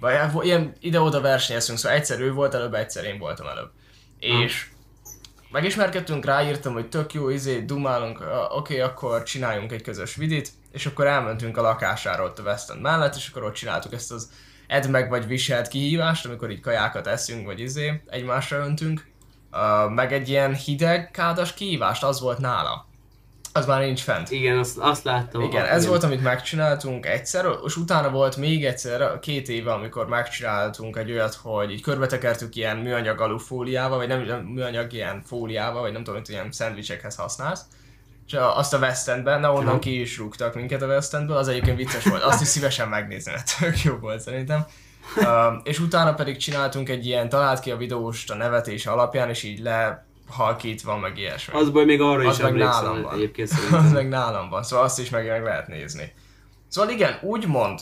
uh, 0.03 0.45
ilyen 0.45 0.73
ide-oda 0.81 1.21
versenyeztünk, 1.21 1.79
szóval 1.79 1.97
egyszer 1.97 2.21
ő 2.21 2.33
volt 2.33 2.55
előbb, 2.55 2.75
egyszer 2.75 3.05
én 3.05 3.19
voltam 3.19 3.47
előbb. 3.47 3.71
És 4.19 4.67
megismerkedtünk, 5.51 6.25
ráírtam, 6.25 6.73
hogy 6.73 6.89
tök 6.89 7.13
jó, 7.13 7.29
izé, 7.29 7.61
dumálunk, 7.61 8.25
oké, 8.51 8.81
akkor 8.81 9.23
csináljunk 9.23 9.73
egy 9.73 9.83
közös 9.83 10.15
vidit, 10.15 10.51
és 10.73 10.87
akkor 10.87 11.07
elmentünk 11.07 11.57
a 11.57 11.63
lakására 11.63 12.25
ott 12.25 12.39
a 12.39 12.43
West 12.43 12.71
End 12.71 12.81
mellett, 12.81 13.15
és 13.15 13.29
akkor 13.29 13.45
ott 13.45 13.55
csináltuk 13.55 13.93
ezt 13.93 14.13
az 14.13 14.31
edd 14.67 14.89
meg 14.89 15.09
vagy 15.09 15.27
viselt 15.27 15.69
kihívást, 15.69 16.27
amikor 16.27 16.51
így 16.51 16.61
kajákat 16.61 17.07
eszünk, 17.07 17.47
vagy 17.47 17.61
izé, 17.61 18.03
egymásra 18.07 18.57
öntünk. 18.57 19.07
Uh, 19.53 19.91
meg 19.95 20.13
egy 20.13 20.29
ilyen 20.29 20.55
hideg 20.55 21.11
kádas 21.11 21.55
kihívást, 21.55 22.05
az 22.05 22.21
volt 22.21 22.39
nála. 22.39 22.88
Az 23.59 23.67
már 23.67 23.81
nincs 23.81 24.01
fent. 24.01 24.31
Igen, 24.31 24.59
azt, 24.59 24.79
azt 24.79 25.05
láttam. 25.05 25.43
Igen, 25.43 25.65
ez 25.65 25.87
volt, 25.87 26.03
amit 26.03 26.23
megcsináltunk 26.23 27.07
egyszer, 27.07 27.47
és 27.65 27.77
utána 27.77 28.11
volt 28.11 28.37
még 28.37 28.65
egyszer, 28.65 29.19
két 29.19 29.49
éve, 29.49 29.73
amikor 29.73 30.09
megcsináltunk 30.09 30.97
egy 30.97 31.11
olyat, 31.11 31.35
hogy 31.43 31.71
így 31.71 31.83
körbetekertük 31.83 32.57
ilyen 32.57 32.77
műanyag 32.77 33.21
alufóliával, 33.21 33.99
vagy 33.99 34.09
nem, 34.09 34.23
nem 34.23 34.41
műanyag 34.41 34.93
ilyen 34.93 35.23
fóliával, 35.27 35.81
vagy 35.81 35.93
nem 35.93 36.05
tudom, 36.05 36.21
hogy 36.21 36.31
ilyen 36.31 36.53
szendvicsekhez 36.53 37.17
használsz. 37.17 37.61
És 38.27 38.37
azt 38.55 38.75
a 38.75 38.79
West 38.79 39.09
Endben, 39.09 39.41
na 39.41 39.53
onnan 39.53 39.81
ki 39.81 40.01
is 40.01 40.19
rúgtak 40.19 40.55
minket 40.55 40.83
a 40.83 40.87
West 40.87 41.15
Endből, 41.15 41.37
az 41.37 41.49
egyébként 41.49 41.77
vicces 41.77 42.05
volt, 42.05 42.23
azt 42.23 42.41
is 42.41 42.49
szívesen 42.49 42.89
megnézem, 42.89 43.35
tök 43.59 43.83
jó 43.83 43.95
volt 43.95 44.21
szerintem. 44.21 44.67
Uh, 45.17 45.25
és 45.63 45.79
utána 45.79 46.15
pedig 46.15 46.37
csináltunk 46.37 46.89
egy 46.89 47.07
ilyen, 47.07 47.29
talált 47.29 47.61
ki 47.61 47.71
a 47.71 47.77
videóst 47.77 48.31
a 48.31 48.35
nevetése 48.35 48.91
alapján, 48.91 49.29
és 49.29 49.43
így 49.43 49.61
lehalkítva, 50.29 50.97
meg 50.97 51.19
ilyesmi. 51.19 51.55
Az 51.55 51.71
baj, 51.71 51.85
még 51.85 52.01
arra 52.01 52.29
Az 52.29 52.37
is 52.37 52.43
meg 52.43 52.55
nálam 52.55 53.03
van. 53.03 53.15
egyébként 53.15 53.51
az 53.53 53.57
szerintem. 53.57 53.93
meg 53.93 54.09
nálam 54.09 54.49
van, 54.49 54.63
szóval 54.63 54.85
azt 54.85 54.99
is 54.99 55.11
meg, 55.11 55.29
meg 55.29 55.43
lehet 55.43 55.69
nézni. 55.69 56.13
Szóval 56.69 56.91
igen, 56.91 57.19
úgymond, 57.23 57.81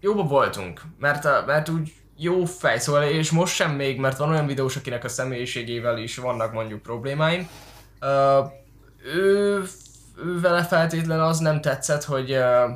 jóba 0.00 0.22
voltunk, 0.22 0.82
mert, 0.98 1.24
a, 1.24 1.42
mert 1.46 1.68
úgy 1.68 1.92
jó 2.16 2.44
fej, 2.44 2.78
szóval 2.78 3.02
és 3.02 3.30
most 3.30 3.54
sem 3.54 3.74
még, 3.74 3.98
mert 3.98 4.18
van 4.18 4.28
olyan 4.28 4.46
videós, 4.46 4.76
akinek 4.76 5.04
a 5.04 5.08
személyiségével 5.08 5.98
is 5.98 6.16
vannak 6.16 6.52
mondjuk 6.52 6.82
problémáim. 6.82 7.48
Uh, 8.00 8.52
ő, 9.04 9.62
ő 10.24 10.40
vele 10.40 10.64
feltétlen 10.64 11.20
az 11.20 11.38
nem 11.38 11.60
tetszett, 11.60 12.04
hogy 12.04 12.30
uh, 12.32 12.70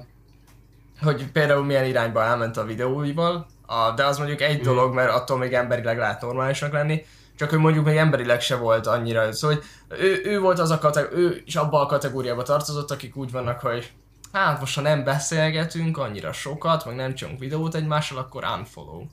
hogy 1.02 1.30
például 1.32 1.64
milyen 1.64 1.84
irányba 1.84 2.22
elment 2.22 2.56
a 2.56 2.64
videóival, 2.64 3.46
a, 3.66 3.90
de 3.90 4.04
az 4.04 4.18
mondjuk 4.18 4.40
egy 4.40 4.60
dolog, 4.60 4.94
mert 4.94 5.10
attól 5.10 5.38
még 5.38 5.52
emberileg 5.52 5.98
lehet 5.98 6.20
normálisnak 6.20 6.72
lenni, 6.72 7.04
csak 7.36 7.50
hogy 7.50 7.58
mondjuk 7.58 7.84
még 7.84 7.96
emberileg 7.96 8.40
se 8.40 8.56
volt 8.56 8.86
annyira, 8.86 9.32
szóval 9.32 9.56
hogy 9.56 9.98
ő, 9.98 10.20
ő 10.24 10.40
volt 10.40 10.58
az 10.58 10.70
a 10.70 10.78
kategória, 10.78 11.18
ő 11.18 11.42
is 11.44 11.56
abba 11.56 11.80
a 11.80 11.86
kategóriába 11.86 12.42
tartozott, 12.42 12.90
akik 12.90 13.16
úgy 13.16 13.30
vannak, 13.30 13.60
hogy 13.60 13.92
hát 14.32 14.60
most 14.60 14.74
ha 14.74 14.80
nem 14.80 15.04
beszélgetünk 15.04 15.98
annyira 15.98 16.32
sokat, 16.32 16.84
meg 16.84 16.94
nem 16.94 17.14
csinálunk 17.14 17.40
videót 17.40 17.74
egymással, 17.74 18.18
akkor 18.18 18.44
unfollow. 18.58 19.04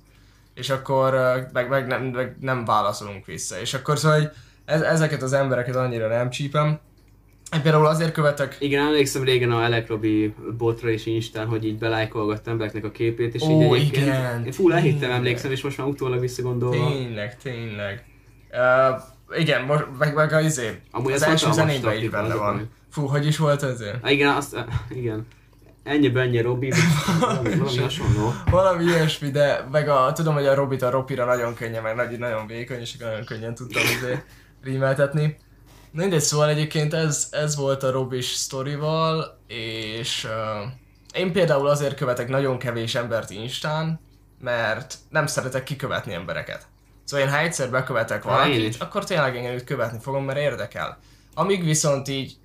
És 0.54 0.70
akkor 0.70 1.14
meg, 1.54 1.70
meg, 1.70 1.88
nem, 1.88 2.04
meg 2.04 2.36
nem 2.40 2.66
válaszolunk 2.66 3.26
vissza. 3.26 3.60
És 3.60 3.74
akkor 3.74 3.98
szóval, 3.98 4.18
hogy 4.18 4.30
ez, 4.66 4.82
ezeket 4.82 5.22
az 5.22 5.34
embereket 5.34 5.76
annyira 5.76 6.08
nem 6.08 6.30
csípem. 6.30 6.80
Én 7.54 7.62
például 7.62 7.86
azért 7.86 8.12
követek 8.12 8.56
Igen, 8.60 8.86
emlékszem 8.86 9.24
régen 9.24 9.52
a 9.52 9.64
Elekrobi 9.64 10.34
botra 10.58 10.90
és 10.90 11.06
Instán, 11.06 11.48
hogy 11.48 11.66
így 11.66 11.78
belájkolgattam 11.78 12.54
embereknek 12.54 12.84
a 12.84 12.92
képét, 12.92 13.36
és 13.36 13.42
Ó, 13.42 13.76
így 13.76 13.84
igen, 13.86 14.46
én 14.46 14.52
full 14.52 14.74
elhittem, 14.74 15.12
emlékszem, 15.12 15.52
és 15.52 15.62
most 15.62 15.78
már 15.78 15.88
utólag 15.88 16.20
visszagondolva. 16.20 16.88
Tényleg, 16.88 17.38
tényleg. 17.38 18.11
Uh, 18.52 19.02
igen, 19.40 19.62
most, 19.62 19.86
meg, 19.98 20.14
meg 20.14 20.34
az 20.34 20.46
izé, 20.46 20.82
Amúgy 20.92 21.12
az 21.12 21.24
első 21.24 21.52
zenékben 21.52 21.98
is 21.98 22.10
benne 22.10 22.34
az 22.34 22.40
van. 22.40 22.56
baj. 22.56 22.66
Fú, 22.92 23.06
hogy 23.06 23.26
is 23.26 23.38
volt? 23.38 23.64
Ah, 24.02 24.12
igen, 24.12 24.36
azt, 24.36 24.66
igen. 24.90 25.28
Ennyi 25.84 26.10
bennyi 26.10 26.42
Robi, 26.42 26.72
valami, 27.20 27.56
valami 27.56 27.78
hasonló. 27.78 28.34
Valami 28.50 28.84
ilyesmi, 28.84 29.30
de 29.30 29.68
meg 29.72 29.90
a, 29.90 30.12
tudom, 30.14 30.34
hogy 30.34 30.46
a 30.46 30.54
Robit 30.54 30.82
a 30.82 30.90
Ropira 30.90 31.26
nagyon 31.26 31.54
könnyen, 31.54 31.82
meg 31.82 31.96
nagy, 31.96 32.18
nagyon 32.18 32.48
vékony, 32.48 32.80
és 32.80 32.98
nagyon 32.98 33.26
könnyen 33.26 33.56
tudtam 33.56 33.84
izé 33.98 34.24
rímeltetni. 34.64 35.38
Na 35.92 36.02
mindegy, 36.02 36.20
szóval 36.20 36.50
egyébként 36.50 36.94
ez, 36.94 37.28
ez 37.32 37.56
volt 37.56 37.84
a 37.84 37.92
Robis 37.92 38.26
sztorival, 38.26 39.40
és 39.48 40.24
uh, 40.24 40.72
én 41.14 41.32
például 41.32 41.68
azért 41.68 41.96
követek 41.96 42.30
nagyon 42.30 42.58
kevés 42.58 42.96
embert 42.96 43.30
Instán, 43.30 44.00
mert 44.40 44.96
nem 45.10 45.26
szeretek 45.26 45.64
kikövetni 45.64 46.14
embereket. 46.14 46.68
Szóval 47.12 47.26
én 47.26 47.32
ha 47.32 47.40
egyszer 47.40 47.70
bekövetek 47.70 48.26
én 48.26 48.32
valakit, 48.32 48.76
akkor 48.82 49.04
tényleg 49.04 49.36
engem 49.36 49.54
őt 49.54 49.64
követni 49.64 50.00
fogom, 50.02 50.26
mert 50.26 50.40
érdekel. 50.40 51.00
Amíg 51.34 51.64
viszont 51.64 52.08
így 52.08 52.36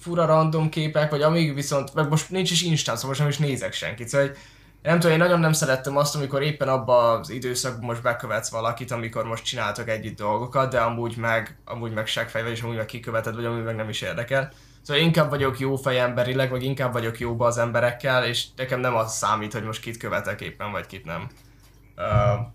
fura 0.00 0.26
random 0.26 0.68
képek, 0.68 1.10
vagy 1.10 1.22
amíg 1.22 1.54
viszont, 1.54 1.94
meg 1.94 2.08
most 2.08 2.30
nincs 2.30 2.50
is 2.50 2.62
Instán, 2.62 2.94
szóval 2.94 3.10
most 3.10 3.20
nem 3.20 3.28
is 3.28 3.38
nézek 3.38 3.72
senkit, 3.72 4.08
szóval 4.08 4.26
hogy 4.26 4.36
nem 4.82 4.94
tudom, 4.94 5.12
én 5.12 5.18
nagyon 5.18 5.40
nem 5.40 5.52
szerettem 5.52 5.96
azt, 5.96 6.16
amikor 6.16 6.42
éppen 6.42 6.68
abban 6.68 7.20
az 7.20 7.30
időszakban 7.30 7.84
most 7.84 8.02
bekövetsz 8.02 8.50
valakit, 8.50 8.90
amikor 8.90 9.24
most 9.24 9.44
csináltok 9.44 9.88
együtt 9.88 10.16
dolgokat, 10.16 10.70
de 10.70 10.80
amúgy 10.80 11.16
meg, 11.16 11.56
amúgy 11.64 11.92
meg 11.92 12.06
seggfej 12.06 12.42
vagy, 12.42 12.52
és 12.52 12.62
amúgy 12.62 12.76
meg 12.76 12.86
kiköveted, 12.86 13.34
vagy 13.34 13.44
amúgy 13.44 13.64
meg 13.64 13.76
nem 13.76 13.88
is 13.88 14.00
érdekel. 14.00 14.52
Szóval 14.82 15.02
inkább 15.02 15.30
vagyok 15.30 15.58
jó 15.58 15.76
fej 15.76 16.00
emberileg, 16.00 16.50
vagy 16.50 16.62
inkább 16.62 16.92
vagyok 16.92 17.18
jóba 17.18 17.46
az 17.46 17.58
emberekkel, 17.58 18.24
és 18.24 18.44
nekem 18.56 18.80
nem 18.80 18.94
az 18.94 19.16
számít, 19.16 19.52
hogy 19.52 19.64
most 19.64 19.80
kit 19.80 19.96
követek 19.96 20.40
éppen, 20.40 20.72
vagy 20.72 20.86
kit 20.86 21.04
nem. 21.04 21.28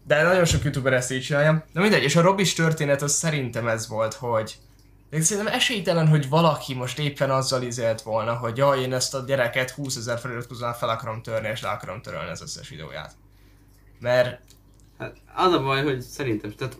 De 0.04 0.23
nagyon 0.23 0.45
sok 0.45 0.63
youtuber 0.63 0.93
ezt 0.93 1.12
így 1.12 1.21
csinálja. 1.21 1.65
Na 1.73 1.82
mindegy, 1.82 2.04
és 2.04 2.15
a 2.15 2.21
Robis 2.21 2.54
történet 2.54 3.02
az 3.02 3.12
szerintem 3.12 3.67
ez 3.67 3.88
volt, 3.88 4.13
hogy 4.13 4.58
de 5.10 5.21
szerintem 5.21 5.54
esélytelen, 5.54 6.08
hogy 6.08 6.30
valaki 6.30 6.73
most 6.73 6.99
éppen 6.99 7.32
azzal 7.32 7.62
izélt 7.62 8.02
volna, 8.02 8.34
hogy 8.34 8.58
jaj, 8.58 8.82
én 8.82 8.93
ezt 8.93 9.15
a 9.15 9.23
gyereket 9.28 9.69
20 9.69 9.95
ezer 9.95 10.19
feliratkozóan 10.19 10.73
fel 10.73 10.89
akarom 10.89 11.21
törni, 11.21 11.47
és 11.47 11.62
le 11.62 11.69
akarom 11.69 12.02
törölni 12.02 12.30
az 12.30 12.41
összes 12.41 12.69
videóját. 12.69 13.15
Mert 13.99 14.41
Hát 14.99 15.15
az 15.36 15.54
a 15.54 15.63
baj, 15.63 15.84
hogy 15.84 16.02
szerintem, 16.02 16.52
tehát 16.52 16.78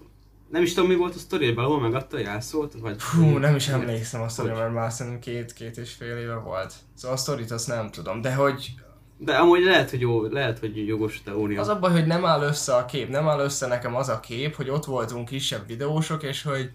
nem 0.50 0.62
is 0.62 0.74
tudom 0.74 0.90
mi 0.90 0.96
volt 0.96 1.16
a 1.16 1.20
sztori, 1.20 1.54
valahol 1.54 1.80
megadta 1.80 2.18
a 2.18 2.20
jelszót, 2.20 2.74
vagy... 2.74 3.02
Hú, 3.02 3.38
nem 3.38 3.56
is 3.56 3.68
emlékszem 3.68 4.22
a 4.22 4.30
sztori, 4.30 4.52
mert 4.52 4.74
már 4.74 4.92
szerintem 4.92 5.22
két, 5.22 5.54
két 5.54 5.78
és 5.78 5.94
fél 5.94 6.18
éve 6.18 6.36
volt. 6.36 6.74
Szóval 6.96 7.18
a 7.18 7.20
sztorit 7.20 7.52
azt 7.52 7.68
nem 7.68 7.92
tudom, 7.92 8.22
de 8.22 8.34
hogy 8.34 8.74
De 9.22 9.36
amúgy 9.36 9.64
lehet, 9.64 9.90
hogy 9.90 10.00
jó, 10.00 10.26
lehet, 10.26 10.60
hogy 10.60 10.88
jogos 10.88 11.22
teória. 11.24 11.62
az 11.62 11.68
a 11.68 11.80
baj, 11.80 11.92
hogy 11.92 12.08
nem 12.08 12.26
áll 12.26 12.42
össze 12.42 12.76
a 12.76 12.86
kép, 12.86 13.10
nem 13.10 13.28
áll 13.28 13.40
össze 13.40 13.68
nekem 13.68 13.96
az 13.96 14.10
a 14.10 14.20
kép, 14.20 14.56
hogy 14.56 14.70
ott 14.70 14.86
voltunk 14.86 15.28
kisebb 15.28 15.68
videósok, 15.68 16.24
és 16.24 16.44
hogy 16.44 16.72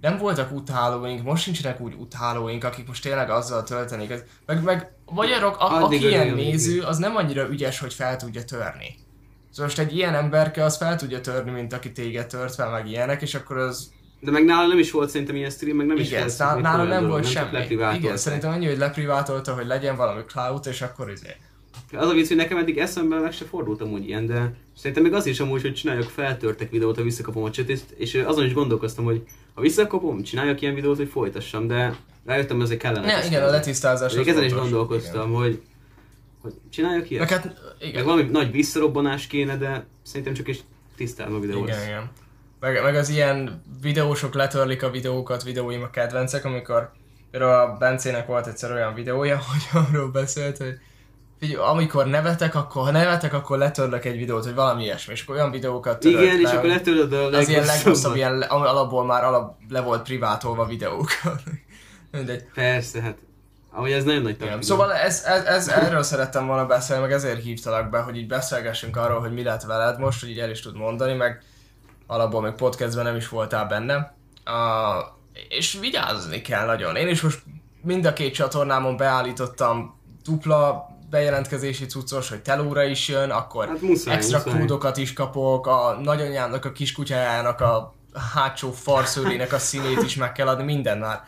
nem 0.00 0.18
voltak 0.18 0.52
utálóink, 0.52 1.22
most 1.22 1.42
sincsenek 1.42 1.80
úgy 1.80 1.94
utálóink, 1.98 2.64
akik 2.64 2.86
most 2.86 3.02
tényleg 3.02 3.30
azzal 3.30 3.62
töltenék. 3.62 4.24
Meg, 4.46 4.62
meg 4.62 4.92
magyarok, 5.04 5.56
a, 5.58 5.82
Addig 5.82 5.98
aki 5.98 6.08
ilyen 6.08 6.34
néző, 6.34 6.82
az 6.82 6.98
nem 6.98 7.16
annyira 7.16 7.48
ügyes, 7.48 7.78
hogy 7.78 7.94
fel 7.94 8.16
tudja 8.16 8.44
törni. 8.44 8.96
Szóval 9.50 9.64
most 9.64 9.78
egy 9.78 9.96
ilyen 9.96 10.14
emberke 10.14 10.64
az 10.64 10.76
fel 10.76 10.96
tudja 10.96 11.20
törni, 11.20 11.50
mint 11.50 11.72
aki 11.72 11.92
téged 11.92 12.26
tört 12.26 12.54
fel, 12.54 12.70
meg 12.70 12.88
ilyenek, 12.88 13.22
és 13.22 13.34
akkor 13.34 13.56
az 13.56 13.92
De 14.20 14.30
meg 14.30 14.44
nála 14.44 14.66
nem 14.66 14.78
is 14.78 14.90
volt 14.90 15.10
szerintem 15.10 15.36
ilyen 15.36 15.50
stream, 15.50 15.76
meg 15.76 15.86
nem 15.86 15.96
is 15.96 16.06
igen, 16.06 16.30
volt 16.38 16.60
nála, 16.60 16.82
nem 16.82 16.88
dolog, 16.88 17.08
volt 17.08 17.30
semmi. 17.30 17.66
Igen, 17.94 18.16
szerintem 18.16 18.50
annyi, 18.50 18.66
hogy 18.66 18.78
leprivátolta, 18.78 19.54
hogy 19.54 19.66
legyen 19.66 19.96
valami 19.96 20.22
cloud, 20.24 20.66
és 20.66 20.82
akkor 20.82 21.10
izé. 21.10 21.36
Az 21.96 22.08
a 22.08 22.12
vicc, 22.12 22.28
hogy 22.28 22.36
nekem 22.36 22.58
eddig 22.58 22.78
eszembe 22.78 23.18
meg 23.18 23.32
se 23.32 23.44
fordult 23.44 23.80
amúgy 23.80 24.08
ilyen, 24.08 24.26
de 24.26 24.54
szerintem 24.76 25.02
még 25.02 25.12
az 25.12 25.26
is 25.26 25.40
amúgy, 25.40 25.62
hogy 25.62 25.74
csináljak 25.74 26.10
feltörtek 26.10 26.70
videót, 26.70 26.96
ha 26.96 27.02
visszakapom 27.02 27.42
a 27.42 27.50
csetét, 27.50 27.84
és 27.96 28.14
azon 28.14 28.44
is 28.44 28.52
gondolkoztam, 28.52 29.04
hogy 29.04 29.22
ha 29.54 29.60
visszakapom, 29.60 30.22
csináljak 30.22 30.60
ilyen 30.60 30.74
videót, 30.74 30.96
hogy 30.96 31.08
folytassam, 31.08 31.66
de 31.66 31.96
rájöttem, 32.24 32.56
hogy 32.56 32.64
ezek 32.64 32.78
kellene. 32.78 33.06
Ne, 33.06 33.26
igen, 33.26 33.42
a 33.42 33.50
letisztázás 33.50 34.14
Még 34.14 34.28
ezen 34.28 34.44
is 34.44 34.52
gondolkoztam, 34.52 35.32
hogy, 35.32 35.62
hogy 36.42 36.52
csináljak 36.70 37.10
Igen. 37.10 37.12
ilyet. 37.12 37.30
Meg 37.30 37.40
hát, 37.40 37.44
Meg 37.78 37.88
igen, 37.88 38.04
valami 38.04 38.22
nagy 38.22 38.50
visszarobbanás 38.50 39.26
kéne, 39.26 39.56
de 39.56 39.86
szerintem 40.02 40.34
csak 40.34 40.48
egy 40.48 40.64
tisztálma 40.96 41.38
videó 41.38 41.62
igen, 41.62 41.76
lesz. 41.76 41.86
igen. 41.86 42.10
Meg, 42.60 42.82
meg 42.82 42.94
az 42.94 43.08
ilyen 43.08 43.62
videósok 43.82 44.34
letörlik 44.34 44.82
a 44.82 44.90
videókat, 44.90 45.42
videóim 45.42 45.82
a 45.82 45.90
kedvencek, 45.90 46.44
amikor 46.44 46.90
például 47.30 47.70
a 47.70 47.76
Bencének 47.76 48.26
volt 48.26 48.46
egyszer 48.46 48.72
olyan 48.72 48.94
videója, 48.94 49.40
hogy 49.50 49.82
arról 49.82 50.10
beszélt, 50.10 50.56
hogy 50.56 50.78
figyelj, 51.44 51.68
amikor 51.68 52.06
nevetek, 52.06 52.54
akkor 52.54 52.82
ha 52.84 52.90
nevetek, 52.90 53.32
akkor 53.32 53.58
letörlök 53.58 54.04
egy 54.04 54.16
videót, 54.16 54.44
hogy 54.44 54.54
valami 54.54 54.82
ilyesmi, 54.82 55.12
és 55.12 55.22
akkor 55.22 55.34
olyan 55.34 55.50
videókat 55.50 55.98
törölt 55.98 56.22
Igen, 56.22 56.36
és 56.36 56.42
le, 56.42 56.48
akkor 56.48 56.60
hogy- 56.60 56.70
letöröd 56.70 57.12
a 57.12 57.36
az 57.36 57.48
ilyen 57.48 57.64
legrosszabb, 57.64 58.16
ilyen 58.16 58.38
le- 58.38 58.46
alapból 58.46 59.04
már 59.04 59.24
alap 59.24 59.56
le 59.68 59.80
volt 59.80 60.02
privátolva. 60.02 60.66
Mindegy. 62.10 62.44
Persze, 62.54 63.00
hát. 63.00 63.18
Ahogy 63.70 63.92
ez 63.92 64.04
nagyon 64.04 64.22
nagy 64.22 64.36
taktika. 64.36 64.62
Szóval 64.62 64.92
ez, 64.92 65.22
ez, 65.24 65.44
ez, 65.44 65.68
erről 65.68 66.02
szerettem 66.02 66.46
volna 66.46 66.66
beszélni, 66.66 67.02
meg 67.02 67.12
ezért 67.12 67.42
hívtalak 67.42 67.90
be, 67.90 67.98
hogy 67.98 68.16
így 68.16 68.26
beszélgessünk 68.26 68.96
arról, 68.96 69.20
hogy 69.20 69.32
mi 69.32 69.42
lett 69.42 69.62
veled 69.62 69.98
most, 69.98 70.20
hogy 70.20 70.30
így 70.30 70.38
el 70.38 70.50
is 70.50 70.60
tud 70.60 70.76
mondani, 70.76 71.12
meg 71.12 71.42
alapból 72.06 72.40
még 72.42 72.52
podcastben 72.52 73.04
nem 73.04 73.16
is 73.16 73.28
voltál 73.28 73.66
benne. 73.66 74.14
Uh, 74.46 75.04
és 75.48 75.78
vigyázni 75.80 76.40
kell 76.40 76.66
nagyon. 76.66 76.96
Én 76.96 77.08
is 77.08 77.20
most 77.20 77.42
mind 77.82 78.04
a 78.04 78.12
két 78.12 78.34
csatornámon 78.34 78.96
beállítottam 78.96 80.00
dupla 80.24 80.93
bejelentkezési 81.18 81.86
cuccos, 81.86 82.28
hogy 82.28 82.40
telóra 82.42 82.84
is 82.84 83.08
jön, 83.08 83.30
akkor 83.30 83.66
Hát 83.68 83.80
muszáj, 83.80 84.14
extra 84.14 84.38
muszáj. 84.44 84.58
kódokat 84.60 84.96
is 84.96 85.12
kapok, 85.12 85.66
a 85.66 85.98
nagyanyámnak, 86.02 86.64
a 86.64 86.72
kiskutyájának, 86.72 87.60
a 87.60 87.94
hátsó 88.34 88.70
farszőrének 88.72 89.52
a 89.52 89.58
színét 89.58 90.02
is 90.02 90.16
meg 90.16 90.32
kell 90.32 90.46
adni, 90.48 90.64
minden 90.64 90.98
már. 90.98 91.22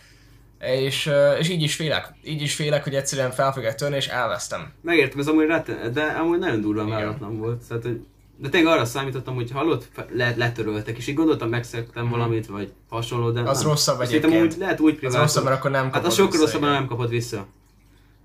És, 0.61 1.11
és 1.39 1.49
így 1.49 1.63
is 1.63 1.75
félek. 1.75 2.13
Így 2.25 2.43
is 2.43 2.55
félek, 2.55 2.85
hogy 2.85 2.95
egyszerűen 2.95 3.31
fel 3.31 3.53
fogják 3.53 3.75
törni, 3.75 3.97
és 3.97 4.07
elvesztem. 4.07 4.73
Megértem, 4.83 5.19
ez 5.19 5.27
amúgy 5.27 5.47
rete, 5.47 5.89
de 5.89 6.03
amúgy 6.03 6.39
nagyon 6.39 6.61
durván 6.61 6.89
váratlan 6.89 7.39
volt. 7.39 7.63
Tehát, 7.69 7.83
hogy 7.83 8.07
de 8.39 8.49
tényleg 8.49 8.73
arra 8.73 8.85
számítottam, 8.85 9.35
hogy 9.35 9.51
hallott, 9.51 9.89
le, 10.13 10.35
letöröltek, 10.37 10.97
és 10.97 11.07
így 11.07 11.15
gondoltam, 11.15 11.49
megszektem 11.49 12.09
valamit, 12.09 12.47
vagy 12.47 12.73
hasonló, 12.89 13.31
de. 13.31 13.41
Az 13.41 13.59
nem. 13.61 13.69
rosszabb 13.71 13.99
Szerintem 14.05 14.31
egyébként. 14.31 14.53
úgy 14.55 14.59
lehet 14.61 14.81
úgy 14.81 14.93
Az 14.93 14.99
privát. 14.99 15.21
rosszabb, 15.21 15.45
mert 15.45 15.57
akkor 15.57 15.71
nem 15.71 15.83
Hát 15.83 15.93
kapod 15.93 16.07
az 16.09 16.15
sokkal 16.15 16.41
rosszabb, 16.41 16.61
mert 16.61 16.73
nem 16.73 16.87
kapod 16.87 17.09
vissza. 17.09 17.47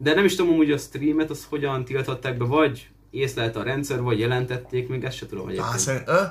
De 0.04 0.14
nem 0.14 0.26
is 0.26 0.36
tudom, 0.36 0.56
hogy 0.56 0.72
a 0.72 0.78
streamet 0.78 1.30
az 1.30 1.46
hogyan 1.50 1.86
tiltották 1.86 2.38
be, 2.38 2.46
vagy 2.46 2.90
észlelte 3.10 3.60
a 3.60 3.64
rendszer, 3.64 4.02
vagy 4.02 4.20
jelentették, 4.20 4.88
még 4.88 5.04
ezt 5.04 5.18
se 5.18 5.26
tudom 5.26 5.48
Á, 5.48 5.50
egyébként. 5.50 5.80
szerint, 5.80 6.08
ö, 6.08 6.22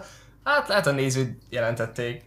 hát 0.44 0.68
lehet 0.68 0.86
a 0.86 0.92
nézőt 0.92 1.38
jelentették. 1.50 2.22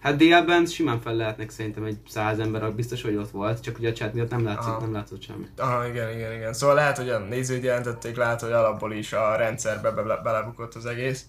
Hát 0.00 0.16
DL-ben 0.16 0.66
simán 0.66 1.00
fel 1.00 1.14
lehetnek 1.14 1.50
szerintem 1.50 1.84
egy 1.84 1.96
száz 2.08 2.38
ember, 2.38 2.72
biztos, 2.72 3.02
hogy 3.02 3.16
ott 3.16 3.30
volt, 3.30 3.62
csak 3.62 3.78
ugye 3.78 3.88
a 3.88 3.92
chat 3.92 4.14
miatt 4.14 4.30
nem 4.30 4.44
látszik, 4.44 4.68
Aha. 4.72 4.80
nem 4.80 4.92
látszott 4.92 5.22
semmi. 5.22 5.44
Ah, 5.56 5.88
igen, 5.88 6.14
igen, 6.16 6.32
igen. 6.32 6.52
Szóval 6.52 6.74
lehet, 6.74 6.96
hogy 6.96 7.08
a 7.08 7.18
nézőt 7.18 7.62
jelentették, 7.62 8.16
lehet, 8.16 8.40
hogy 8.40 8.52
alapból 8.52 8.92
is 8.92 9.12
a 9.12 9.36
rendszerbe 9.36 9.90
be- 9.90 10.20
belebukott 10.22 10.74
az 10.74 10.86
egész. 10.86 11.24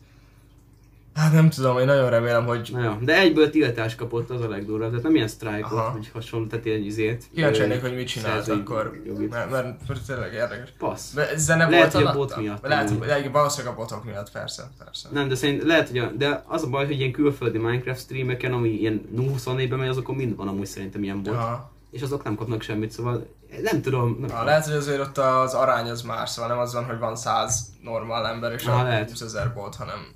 Hát 1.17 1.33
nem 1.33 1.49
tudom, 1.49 1.77
én 1.79 1.85
nagyon 1.85 2.09
remélem, 2.09 2.45
hogy 2.45 2.69
Na 2.71 2.83
jó, 2.83 2.93
de 3.01 3.17
egyből 3.19 3.49
tiltás 3.49 3.95
kapott, 3.95 4.29
az 4.29 4.41
a 4.41 4.47
legdurvább, 4.49 4.89
tehát 4.89 5.03
nem 5.03 5.15
ilyen 5.15 5.27
sztrájkot, 5.27 5.79
hogy 5.79 6.09
hasonló, 6.13 6.45
tehát 6.47 6.65
egy 6.65 6.85
izét. 6.85 7.23
kíváncsi 7.33 7.59
lennék, 7.59 7.81
hogy 7.81 7.95
mit 7.95 8.07
csinált 8.07 8.47
akkor. 8.47 9.01
Mert, 9.29 9.51
mert, 9.51 9.87
mert 9.87 10.05
tényleg 10.05 10.33
érdekes. 10.33 10.73
Passz. 10.77 11.13
De 11.13 11.37
Zene 11.37 11.69
Lehet, 11.69 11.91
volt 11.93 12.05
hogy 12.05 12.15
a 12.15 12.17
bot 12.17 12.37
miatt 12.37 12.67
Lehet, 12.67 12.89
hogy 12.89 13.31
valószínűleg 13.31 13.73
a 13.73 13.77
botok 13.77 14.03
miatt, 14.03 14.31
persze, 14.31 14.69
persze. 14.83 15.09
Nem, 15.11 15.27
de 15.27 15.35
szerint 15.35 15.63
lehet, 15.63 15.89
hogy 15.89 15.97
a, 15.97 16.11
de 16.17 16.43
az 16.47 16.63
a 16.63 16.67
baj, 16.69 16.85
hogy 16.85 16.99
ilyen 16.99 17.11
külföldi 17.11 17.57
Minecraft 17.57 18.01
streameken, 18.01 18.53
ami 18.53 18.69
ilyen 18.69 19.01
24-ben 19.17 19.79
megy, 19.79 19.87
azokon 19.87 20.15
mind 20.15 20.35
van 20.35 20.47
amúgy 20.47 20.65
szerintem 20.65 21.03
ilyen 21.03 21.23
bot. 21.23 21.33
Aha. 21.33 21.71
És 21.91 22.01
azok 22.01 22.23
nem 22.23 22.35
kapnak 22.35 22.61
semmit, 22.61 22.91
szóval 22.91 23.27
nem 23.61 23.81
tudom. 23.81 24.17
Nem 24.19 24.37
Ah, 24.37 24.45
lehet, 24.45 24.65
hogy 24.65 24.75
azért 24.75 24.99
ott 24.99 25.17
az 25.17 25.53
arány 25.53 25.89
az 25.89 26.01
más, 26.01 26.29
szóval 26.29 26.49
nem 26.49 26.59
az 26.59 26.73
van, 26.73 26.85
hogy 26.85 26.99
van 26.99 27.15
100 27.15 27.69
normál 27.83 28.27
ember 28.27 28.51
és 28.51 28.65
Ah, 28.65 28.79
a 28.79 28.83
lehet. 28.83 29.09
20 29.09 29.21
ezer 29.21 29.53
bot, 29.53 29.75
hanem 29.75 30.15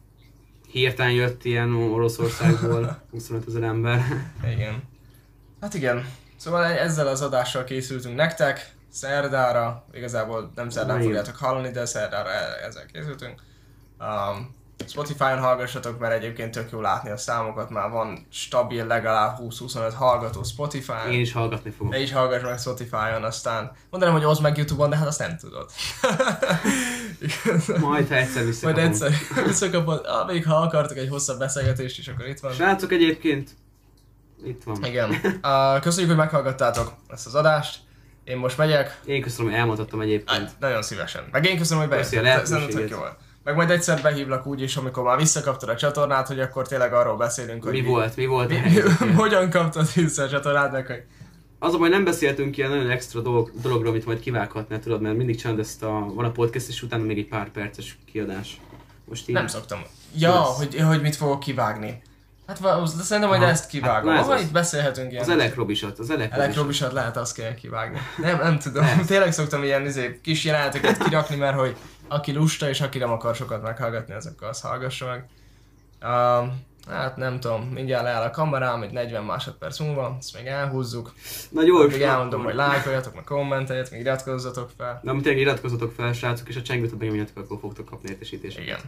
Hirtelen 0.71 1.11
jött 1.11 1.43
ilyen 1.45 1.73
Oroszországból 1.73 2.97
25 3.11 3.47
ezer 3.47 3.63
ember. 3.63 4.03
igen. 4.53 4.83
Hát 5.61 5.73
igen, 5.73 6.05
szóval 6.37 6.63
ezzel 6.63 7.07
az 7.07 7.21
adással 7.21 7.63
készültünk 7.63 8.15
nektek, 8.15 8.73
szerdára, 8.91 9.85
igazából 9.93 10.51
nem 10.55 10.69
szerdán 10.69 10.97
Na, 10.97 11.03
fogjátok 11.03 11.35
hallani, 11.35 11.71
de 11.71 11.85
szerdára 11.85 12.29
e- 12.29 12.65
ezzel 12.67 12.85
készültünk. 12.85 13.41
Um, 13.99 14.59
Spotify-on 14.87 15.39
hallgassatok, 15.39 15.99
mert 15.99 16.13
egyébként 16.13 16.51
tök 16.51 16.71
jó 16.71 16.81
látni 16.81 17.09
a 17.09 17.17
számokat, 17.17 17.69
már 17.69 17.89
van 17.89 18.27
stabil 18.29 18.85
legalább 18.85 19.37
20-25 19.41 19.91
hallgató 19.95 20.43
Spotify-on. 20.43 21.11
Én 21.11 21.19
is 21.19 21.31
hallgatni 21.31 21.69
fogom. 21.71 21.89
Ne 21.89 21.99
is 21.99 22.11
hallgass 22.11 22.41
meg 22.41 22.59
Spotify-on, 22.59 23.23
aztán 23.23 23.71
mondanám, 23.89 24.15
hogy 24.15 24.25
oszd 24.25 24.41
meg 24.41 24.57
Youtube-on, 24.57 24.89
de 24.89 24.95
hát 24.95 25.07
azt 25.07 25.19
nem 25.19 25.37
tudod. 25.37 25.71
Majd, 27.79 28.07
ha 28.07 28.15
egyszer 28.15 28.33
Majd 28.35 28.45
visszakapom. 28.45 28.83
egyszer 28.83 29.11
visszakapod, 29.45 30.05
ah, 30.05 30.27
még 30.27 30.45
ha 30.45 30.55
akartok 30.55 30.97
egy 30.97 31.09
hosszabb 31.09 31.39
beszélgetést 31.39 31.97
is, 31.97 32.07
akkor 32.07 32.27
itt 32.27 32.39
van. 32.39 32.51
Srácok 32.51 32.91
egyébként, 32.91 33.49
itt 34.45 34.63
van. 34.63 34.83
Igen. 34.83 35.09
Uh, 35.09 35.81
köszönjük, 35.81 36.09
hogy 36.09 36.19
meghallgattátok 36.19 36.93
ezt 37.07 37.25
az 37.25 37.35
adást. 37.35 37.79
Én 38.23 38.37
most 38.37 38.57
megyek. 38.57 38.99
Én 39.05 39.21
köszönöm, 39.21 39.51
hogy 39.51 39.59
elmondhattam 39.59 40.01
egyébként. 40.01 40.29
Hát, 40.39 40.55
nagyon 40.59 40.81
szívesen. 40.81 41.23
Meg 41.31 41.45
én 41.45 41.57
köszönöm, 41.57 41.81
hogy 41.83 41.91
bejöttél. 41.91 42.23
Szerintem 42.23 42.43
tök 42.43 42.51
lehetőséget. 42.51 42.89
jó 42.89 42.97
volt. 42.97 43.17
Meg 43.43 43.55
majd 43.55 43.69
egyszer 43.69 44.01
behívlak 44.01 44.45
úgy 44.45 44.61
is, 44.61 44.75
amikor 44.75 45.03
már 45.03 45.17
visszakaptad 45.17 45.69
a 45.69 45.75
csatornát, 45.75 46.27
hogy 46.27 46.39
akkor 46.39 46.67
tényleg 46.67 46.93
arról 46.93 47.17
beszélünk, 47.17 47.63
hogy 47.63 47.71
Mi 47.71 47.81
volt, 47.81 48.15
mi 48.15 48.25
volt 48.25 48.49
mi, 48.49 48.55
helyzet? 48.55 48.97
hogyan 49.15 49.49
kaptad 49.49 49.93
vissza 49.93 50.23
a 50.23 50.29
csatornát, 50.29 50.71
meg 50.71 50.85
hogy 50.85 51.03
Az 51.63 51.73
a 51.73 51.77
baj, 51.77 51.89
nem 51.89 52.03
beszéltünk 52.03 52.57
ilyen 52.57 52.69
nagyon 52.69 52.89
extra 52.89 53.21
dolog, 53.21 53.51
dologról, 53.61 53.89
amit 53.89 54.05
majd 54.05 54.19
kivághatnál, 54.19 54.79
tudod, 54.79 55.01
mert 55.01 55.15
mindig 55.15 55.39
csinálod 55.39 55.59
ezt 55.59 55.83
a, 55.83 56.11
van 56.13 56.25
a 56.25 56.31
podcast, 56.31 56.67
és 56.67 56.83
utána 56.83 57.03
még 57.03 57.17
egy 57.17 57.27
pár 57.27 57.49
perces 57.49 57.97
kiadás. 58.05 58.61
Most 59.05 59.29
így... 59.29 59.35
nem 59.35 59.47
szoktam. 59.47 59.81
Ja, 60.15 60.33
Lesz. 60.33 60.57
hogy, 60.57 60.79
hogy 60.79 61.01
mit 61.01 61.15
fogok 61.15 61.39
kivágni. 61.39 62.01
Hát 62.47 62.57
szerintem 62.87 63.29
majd 63.29 63.41
Aha. 63.41 63.51
ezt 63.51 63.67
kivágom. 63.67 63.93
Hát, 63.93 64.03
na 64.03 64.11
Hát, 64.11 64.21
ez 64.21 64.27
ha 64.27 64.33
az. 64.33 64.41
itt 64.41 64.51
beszélhetünk 64.51 65.11
ilyen. 65.11 65.23
Az 65.23 65.29
elektrobisat, 65.29 65.99
az 65.99 66.09
elektrobisat. 66.09 66.43
Elektrobisat 66.43 66.91
lehet 66.91 67.17
azt 67.17 67.35
kéne 67.35 67.53
kivágni. 67.53 67.97
Nem, 68.17 68.37
nem 68.37 68.59
tudom. 68.59 68.83
Lehet. 68.83 69.05
Tényleg 69.05 69.33
szoktam 69.33 69.63
ilyen 69.63 69.85
izé, 69.85 70.19
kis 70.23 70.43
jeleneteket 70.43 71.03
kirakni, 71.03 71.35
mert 71.35 71.57
hogy 71.57 71.75
aki 72.07 72.31
lusta 72.31 72.69
és 72.69 72.81
aki 72.81 72.97
nem 72.97 73.11
akar 73.11 73.35
sokat 73.35 73.61
meghallgatni, 73.61 74.13
azokkal 74.13 74.49
azt 74.49 74.61
hallgassa 74.61 75.05
meg. 75.05 75.25
Um, 76.11 76.69
hát 76.87 77.17
nem 77.17 77.39
tudom, 77.39 77.61
mindjárt 77.61 78.03
leáll 78.03 78.23
a 78.23 78.29
kamerám, 78.29 78.83
egy 78.83 78.91
40 78.91 79.23
másodperc 79.23 79.79
múlva, 79.79 80.15
ezt 80.19 80.33
még 80.37 80.45
elhúzzuk. 80.45 81.13
Na 81.49 81.63
gyors, 81.63 81.93
Még 81.93 82.01
elmondom, 82.01 82.43
hogy 82.43 82.53
lájkoljatok, 82.53 83.15
meg 83.15 83.23
kommenteljetek, 83.23 83.91
még 83.91 84.01
iratkozzatok 84.01 84.69
fel. 84.77 84.99
Na, 85.03 85.11
amit 85.11 85.23
tényleg 85.23 85.41
iratkozzatok 85.41 85.91
fel, 85.91 86.13
srácok, 86.13 86.49
és 86.49 86.55
a 86.55 86.61
csengőt 86.61 86.97
benyomjatok, 86.97 87.37
akkor 87.37 87.57
fogtok 87.59 87.85
kapni 87.85 88.09
értesítést. 88.09 88.59
Igen. 88.59 88.79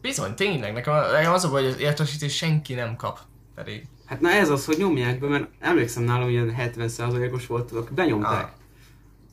Bizony, 0.00 0.34
tényleg, 0.34 0.72
nekem, 0.72 0.94
nekem 1.12 1.32
az 1.32 1.44
a 1.44 1.50
baj, 1.50 1.62
hogy 1.62 1.70
az 1.70 1.80
értesítést 1.80 2.36
senki 2.36 2.74
nem 2.74 2.96
kap. 2.96 3.18
Pedig. 3.54 3.86
Hát 4.06 4.20
na 4.20 4.30
ez 4.30 4.50
az, 4.50 4.64
hogy 4.64 4.76
nyomják 4.78 5.20
be, 5.20 5.26
mert 5.26 5.48
emlékszem 5.60 6.02
nálam 6.02 6.28
ilyen 6.28 6.54
70%-os 6.58 7.46
volt, 7.46 7.72
akkor 7.72 7.92
benyomták. 7.92 8.42
Ah. 8.42 8.61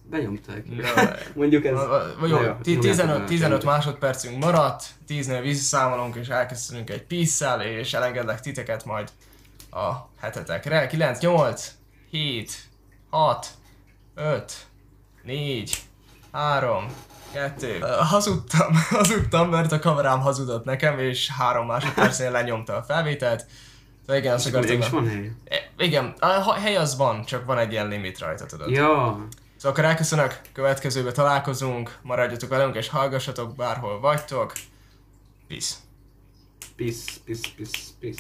Benyomták. 0.10 0.65
Mondjuk 1.36 1.65
ez... 1.65 1.78
Jó, 2.22 2.28
jó 2.28 2.54
15, 2.62 3.26
15 3.26 3.63
másodpercünk 3.63 4.43
maradt, 4.43 4.86
10-nél 5.08 5.39
visszaszámolunk, 5.41 6.15
és 6.15 6.28
elkezdünk 6.28 6.89
egy 6.89 7.04
pisszel, 7.04 7.62
és 7.62 7.93
elengedlek 7.93 8.39
titeket 8.39 8.86
majd 8.86 9.12
a 9.72 9.91
hetetekre. 10.19 10.88
9, 10.88 11.19
8, 11.19 11.72
7, 12.10 12.52
6, 13.10 13.48
5, 14.15 14.54
4, 15.24 15.82
3, 16.32 16.86
Kettő. 17.34 17.80
Hazudtam, 18.00 18.74
hazudtam, 18.89 19.50
mert 19.50 19.72
a 19.72 19.80
kamerám 19.80 20.19
hazudott 20.19 20.65
nekem, 20.65 21.00
és 21.00 21.30
három 21.38 21.65
másodpercnél 21.65 22.32
lenyomta 22.32 22.76
a 22.76 22.84
felvételt. 22.84 23.45
De 24.06 24.17
igen, 24.17 24.34
azt 24.34 24.48
akartam. 24.48 25.08
Hely? 25.08 25.32
E, 25.45 25.84
igen, 25.84 26.13
hely 26.62 26.76
az 26.76 26.98
van, 26.98 27.26
csak 27.26 27.45
van 27.45 27.58
egy 27.58 27.72
ilyen 27.72 27.88
limit 27.88 28.19
rajta, 28.19 28.45
tudod. 28.45 28.69
Ja. 28.69 29.28
Szóval 29.60 29.72
akkor 29.72 29.86
elköszönök, 29.89 30.41
következőbe 30.54 31.12
találkozunk, 31.12 32.00
maradjatok 32.02 32.50
velünk 32.50 32.76
és 32.76 32.88
hallgassatok 32.88 33.56
bárhol 33.56 34.00
vagytok. 34.00 34.54
Peace. 35.48 35.76
Peace, 36.76 37.12
peace, 37.26 37.50
peace, 37.56 37.91
peace. 38.00 38.17